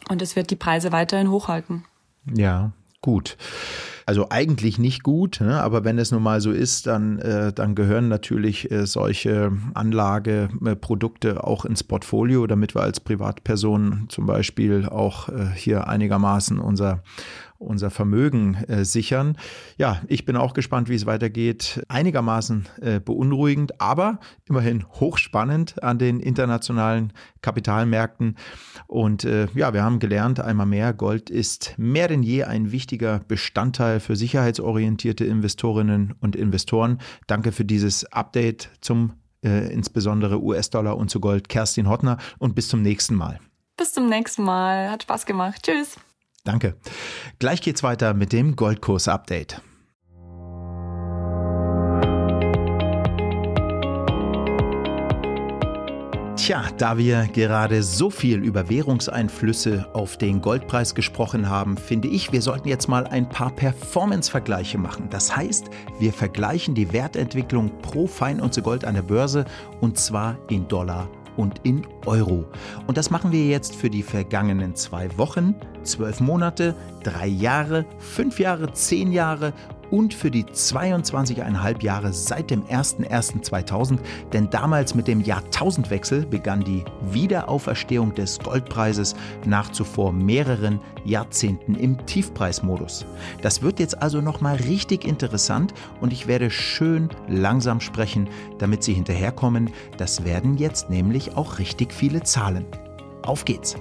Und 0.09 0.23
es 0.23 0.37
wird 0.37 0.50
die 0.50 0.57
Preise 0.57 0.93
weiterhin 0.93 1.33
hochhalten. 1.33 1.85
Ja, 2.33 2.71
gut. 3.00 3.37
Also 4.07 4.27
eigentlich 4.29 4.79
nicht 4.79 5.03
gut, 5.03 5.41
ne? 5.41 5.63
aber 5.63 5.85
wenn 5.85 5.99
es 5.99 6.13
nun 6.13 6.23
mal 6.23 6.41
so 6.41 6.51
ist, 6.51 6.87
dann, 6.87 7.19
äh, 7.21 7.53
dann 7.55 7.75
gehören 7.75 8.09
natürlich 8.09 8.71
äh, 8.71 8.87
solche 8.87 9.53
Anlageprodukte 9.73 11.43
auch 11.43 11.65
ins 11.65 11.85
Portfolio, 11.85 12.47
damit 12.47 12.75
wir 12.75 12.83
als 12.83 13.01
Privatperson 13.01 14.07
zum 14.09 14.27
Beispiel 14.27 14.87
auch 14.87 15.31
äh, 15.31 15.47
hier 15.55 15.88
einigermaßen 15.88 16.59
unser 16.59 17.03
unser 17.64 17.90
Vermögen 17.90 18.55
äh, 18.68 18.85
sichern. 18.85 19.37
Ja, 19.77 20.00
ich 20.07 20.24
bin 20.24 20.37
auch 20.37 20.55
gespannt, 20.55 20.88
wie 20.88 20.94
es 20.94 21.07
weitergeht. 21.07 21.83
Einigermaßen 21.88 22.66
äh, 22.81 23.00
beunruhigend, 23.00 23.81
aber 23.81 24.20
immerhin 24.48 24.85
hochspannend 25.00 25.83
an 25.83 25.98
den 25.98 26.20
internationalen 26.20 27.12
Kapitalmärkten. 27.42 28.37
Und 28.87 29.24
äh, 29.24 29.48
ja, 29.55 29.72
wir 29.72 29.83
haben 29.83 29.98
gelernt, 29.98 30.40
einmal 30.40 30.66
mehr, 30.66 30.92
Gold 30.92 31.31
ist 31.31 31.74
mehr 31.77 32.09
denn 32.09 32.22
je 32.22 32.44
ein 32.44 32.72
wichtiger 32.72 33.20
Bestandteil 33.27 34.00
für 34.00 34.16
sicherheitsorientierte 34.16 35.24
Investorinnen 35.24 36.14
und 36.20 36.37
Investoren. 36.37 37.00
Danke 37.27 37.53
für 37.53 37.64
dieses 37.64 38.05
Update 38.12 38.70
zum 38.81 39.14
äh, 39.44 39.72
insbesondere 39.72 40.42
US-Dollar 40.42 40.96
und 40.96 41.11
zu 41.11 41.20
Gold. 41.20 41.48
Kerstin 41.48 41.88
Hottner 41.88 42.18
und 42.38 42.55
bis 42.55 42.68
zum 42.68 42.83
nächsten 42.83 43.14
Mal. 43.14 43.40
Bis 43.77 43.92
zum 43.92 44.09
nächsten 44.09 44.42
Mal. 44.42 44.90
Hat 44.90 45.03
Spaß 45.03 45.27
gemacht. 45.27 45.62
Tschüss. 45.62 45.96
Danke. 46.44 46.76
Gleich 47.38 47.62
geht's 47.62 47.83
weiter 47.83 48.12
mit 48.12 48.33
dem 48.33 48.54
Goldkurs-Update. 48.54 49.62
Tja, 56.37 56.62
da 56.76 56.98
wir 56.98 57.26
gerade 57.28 57.83
so 57.83 58.11
viel 58.11 58.44
über 58.44 58.68
Währungseinflüsse 58.68 59.88
auf 59.94 60.18
den 60.18 60.42
Goldpreis 60.42 60.94
gesprochen 60.94 61.48
haben, 61.48 61.78
finde 61.78 62.09
ich, 62.09 62.33
wir 62.33 62.42
sollten 62.42 62.68
jetzt 62.68 62.87
mal 62.87 63.07
ein 63.07 63.26
paar 63.26 63.50
Performance-Vergleiche 63.50 64.76
machen. 64.76 65.09
Das 65.09 65.35
heißt, 65.35 65.70
wir 65.98 66.12
vergleichen 66.12 66.74
die 66.74 66.92
Wertentwicklung 66.92 67.70
pro 67.80 68.07
Feinunze 68.07 68.61
Gold 68.61 68.85
an 68.85 68.94
der 68.94 69.02
Börse 69.02 69.46
und 69.80 69.98
zwar 69.98 70.37
in 70.50 70.68
Dollar 70.68 71.09
und 71.37 71.61
in 71.62 71.87
Euro. 72.07 72.44
Und 72.87 72.97
das 72.97 73.11
machen 73.11 73.33
wir 73.33 73.47
jetzt 73.47 73.75
für 73.75 73.90
die 73.90 74.03
vergangenen 74.03 74.75
zwei 74.75 75.16
Wochen, 75.18 75.55
zwölf 75.83 76.20
Monate, 76.20 76.75
drei 77.03 77.27
Jahre, 77.27 77.85
fünf 77.99 78.40
Jahre, 78.40 78.73
zehn 78.73 79.12
Jahre 79.12 79.53
und 79.94 80.12
für 80.12 80.28
die 80.28 80.42
22,5 80.42 81.85
Jahre 81.85 82.12
seit 82.12 82.50
dem 82.50 82.64
01.01.2000, 82.64 84.00
denn 84.33 84.50
damals 84.50 84.96
mit 84.96 85.07
dem 85.07 85.20
Jahrtausendwechsel 85.20 86.26
begann 86.26 86.64
die 86.64 86.85
Wiederauferstehung 87.12 88.12
des 88.12 88.40
Goldpreises 88.40 89.14
nach 89.46 89.70
zuvor 89.70 90.12
mehreren 90.12 90.80
Jahrzehnten 91.04 91.76
im 91.76 92.04
Tiefpreismodus. 92.07 93.07
Das 93.40 93.62
wird 93.62 93.78
jetzt 93.78 94.02
also 94.02 94.20
nochmal 94.20 94.57
richtig 94.57 95.04
interessant 95.04 95.72
und 96.00 96.12
ich 96.12 96.26
werde 96.26 96.50
schön 96.50 97.09
langsam 97.28 97.80
sprechen, 97.80 98.28
damit 98.59 98.83
Sie 98.83 98.94
hinterherkommen. 98.94 99.70
Das 99.96 100.24
werden 100.24 100.57
jetzt 100.57 100.90
nämlich 100.90 101.37
auch 101.37 101.61
richtig 101.61 101.92
viele 101.92 102.24
Zahlen. 102.24 102.66
Auf 103.22 103.44
geht's! 103.44 103.76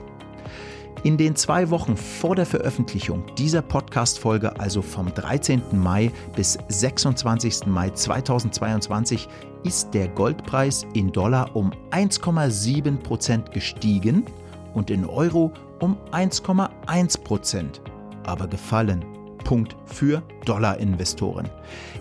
In 1.03 1.17
den 1.17 1.35
zwei 1.35 1.69
Wochen 1.69 1.97
vor 1.97 2.33
der 2.33 2.45
Veröffentlichung 2.45 3.25
dieser 3.37 3.61
Podcast-Folge, 3.61 4.57
also 4.57 4.81
vom 4.81 5.13
13. 5.13 5.61
Mai 5.73 6.09
bis 6.33 6.57
26. 6.69 7.65
Mai 7.65 7.89
2022, 7.89 9.27
ist 9.65 9.93
der 9.93 10.07
Goldpreis 10.07 10.87
in 10.93 11.11
Dollar 11.11 11.53
um 11.57 11.71
1,7 11.91 12.95
Prozent 12.99 13.51
gestiegen 13.51 14.23
und 14.73 14.89
in 14.89 15.03
Euro 15.03 15.51
um 15.81 15.97
1,1 16.13 17.21
Prozent, 17.21 17.81
aber 18.23 18.47
gefallen. 18.47 19.03
Punkt 19.43 19.75
für 19.85 20.23
Dollar-Investoren. 20.45 21.49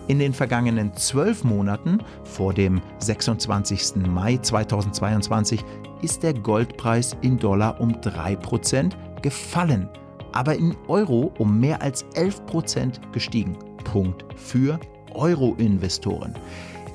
In 0.07 0.19
den 0.19 0.33
vergangenen 0.33 0.93
zwölf 0.95 1.43
Monaten 1.43 1.99
vor 2.23 2.53
dem 2.53 2.81
26. 2.99 3.97
Mai 4.07 4.37
2022 4.37 5.65
ist 6.03 6.21
der 6.21 6.33
Goldpreis 6.33 7.15
in 7.21 7.39
Dollar 7.39 7.79
um 7.79 7.93
3% 7.93 8.91
gefallen, 9.21 9.89
aber 10.33 10.55
in 10.55 10.75
Euro 10.87 11.31
um 11.37 11.59
mehr 11.59 11.81
als 11.81 12.05
11% 12.15 13.11
gestiegen. 13.11 13.57
Punkt 13.85 14.25
für 14.35 14.79
Euro-Investoren. 15.13 16.35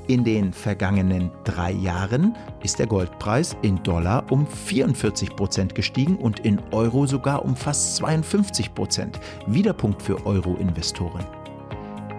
In 0.09 0.25
den 0.25 0.53
vergangenen 0.53 1.31
drei 1.44 1.73
Jahren 1.73 2.35
ist 2.62 2.79
der 2.79 2.87
Goldpreis 2.87 3.57
in 3.61 3.83
Dollar 3.83 4.25
um 4.31 4.47
44% 4.47 5.75
gestiegen 5.75 6.16
und 6.16 6.40
in 6.40 6.61
Euro 6.71 7.07
sogar 7.07 7.44
um 7.44 7.55
fast 7.55 8.03
52% 8.03 9.14
Wieder 9.47 9.75
Punkt 9.75 10.01
für 10.03 10.25
Euro-Investoren. 10.25 11.27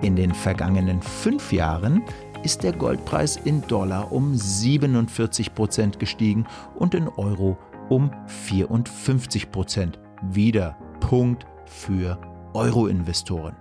In 0.02 0.16
den 0.16 0.34
vergangenen 0.34 1.02
fünf 1.02 1.52
Jahren 1.52 2.04
ist 2.44 2.64
der 2.64 2.74
Goldpreis 2.74 3.38
in 3.38 3.62
Dollar 3.68 4.12
um 4.12 4.36
47 4.36 5.54
Prozent 5.54 6.00
gestiegen 6.00 6.46
und 6.76 6.94
in 6.94 7.08
Euro 7.08 7.58
um 7.90 8.12
54 8.28 9.52
Prozent. 9.52 10.00
Wieder 10.22 10.78
Punkt 11.00 11.46
für 11.66 12.20
Euro-Investoren. 12.54 13.56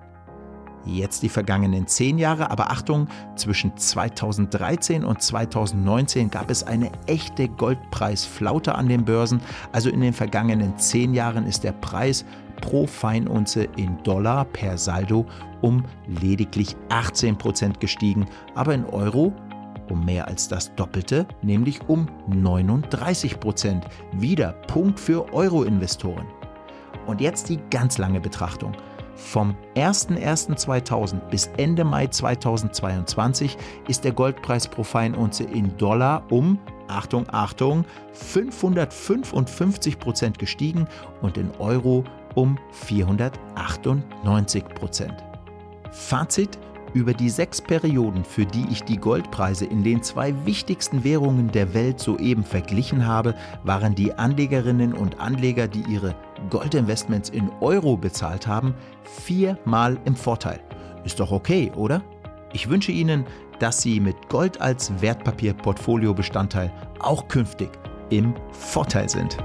Jetzt 0.85 1.23
die 1.23 1.29
vergangenen 1.29 1.87
zehn 1.87 2.19
Jahre, 2.19 2.51
aber 2.51 2.71
Achtung, 2.71 3.09
zwischen 3.37 3.77
2013 3.77 5.05
und 5.05 5.21
2019 5.21 6.31
gab 6.31 6.51
es 6.51 6.63
eine 6.63 6.91
echte 7.07 7.49
Goldpreisflaute 7.49 8.75
an 8.75 8.89
den 8.89 9.05
Börsen. 9.05 9.41
Also 9.73 9.91
in 9.91 10.01
den 10.01 10.15
vergangenen 10.15 10.79
zehn 10.79 11.15
Jahren 11.15 11.47
ist 11.47 11.65
der 11.65 11.73
Preis 11.73 12.25
pro 12.61 12.87
Feinunze 12.87 13.69
in 13.77 14.03
Dollar 14.03 14.45
per 14.45 14.79
Saldo 14.79 15.27
um 15.61 15.85
lediglich 16.21 16.77
18 16.89 17.37
Prozent 17.37 17.81
gestiegen, 17.81 18.27
aber 18.55 18.75
in 18.75 18.85
Euro 18.85 19.33
um 19.91 20.05
mehr 20.05 20.29
als 20.29 20.49
das 20.49 20.75
Doppelte, 20.75 21.27
nämlich 21.43 21.81
um 21.89 22.07
39 22.29 23.41
Prozent. 23.41 23.87
Wieder 24.13 24.53
Punkt 24.67 25.01
für 25.01 25.33
Euro-Investoren. 25.33 26.27
Und 27.07 27.21
jetzt 27.21 27.49
die 27.49 27.59
ganz 27.71 27.99
lange 27.99 28.21
Betrachtung. 28.21 28.73
Vom 29.15 29.57
01.01.2000 29.75 31.19
bis 31.31 31.51
Ende 31.57 31.85
Mai 31.85 32.07
2022 32.07 33.57
ist 33.89 34.05
der 34.05 34.13
Goldpreis 34.13 34.69
pro 34.69 34.85
Feinunze 34.85 35.43
in 35.45 35.77
Dollar 35.77 36.23
um, 36.31 36.59
Achtung, 36.87 37.25
Achtung, 37.33 37.85
555 38.13 39.99
Prozent 39.99 40.39
gestiegen 40.39 40.87
und 41.21 41.37
in 41.37 41.51
Euro 41.59 42.05
um 42.35 42.59
498 42.73 44.65
Prozent. 44.65 45.25
Fazit, 45.91 46.59
über 46.95 47.13
die 47.13 47.29
sechs 47.29 47.61
Perioden, 47.61 48.25
für 48.25 48.47
die 48.47 48.67
ich 48.71 48.83
die 48.83 48.97
Goldpreise 48.97 49.67
in 49.67 49.85
den 49.85 50.03
zwei 50.03 50.35
wichtigsten 50.47 51.05
Währungen 51.05 51.51
der 51.53 51.75
Welt 51.75 52.01
soeben 52.01 52.45
verglichen 52.45 53.07
habe, 53.07 53.35
waren 53.63 53.95
die 53.95 54.13
Anlegerinnen 54.15 54.95
und 54.95 55.21
Anleger, 55.21 55.69
die 55.69 55.83
ihre 55.83 56.15
Goldinvestments 56.51 57.29
in 57.31 57.51
Euro 57.61 57.97
bezahlt 57.97 58.47
haben, 58.47 58.75
viermal 59.05 59.99
im 60.05 60.17
Vorteil. 60.17 60.61
Ist 61.05 61.21
doch 61.21 61.31
okay, 61.31 61.71
oder? 61.77 62.03
Ich 62.53 62.69
wünsche 62.69 62.93
Ihnen, 62.93 63.27
dass 63.59 63.83
Sie 63.83 64.01
mit 64.01 64.29
Gold 64.29 64.61
als 64.61 64.91
Wertpapierportfolio-Bestandteil 65.01 66.73
auch 67.01 67.29
künftig 67.29 67.71
im 68.11 68.35
Vorteil 68.53 69.09
sind. 69.09 69.37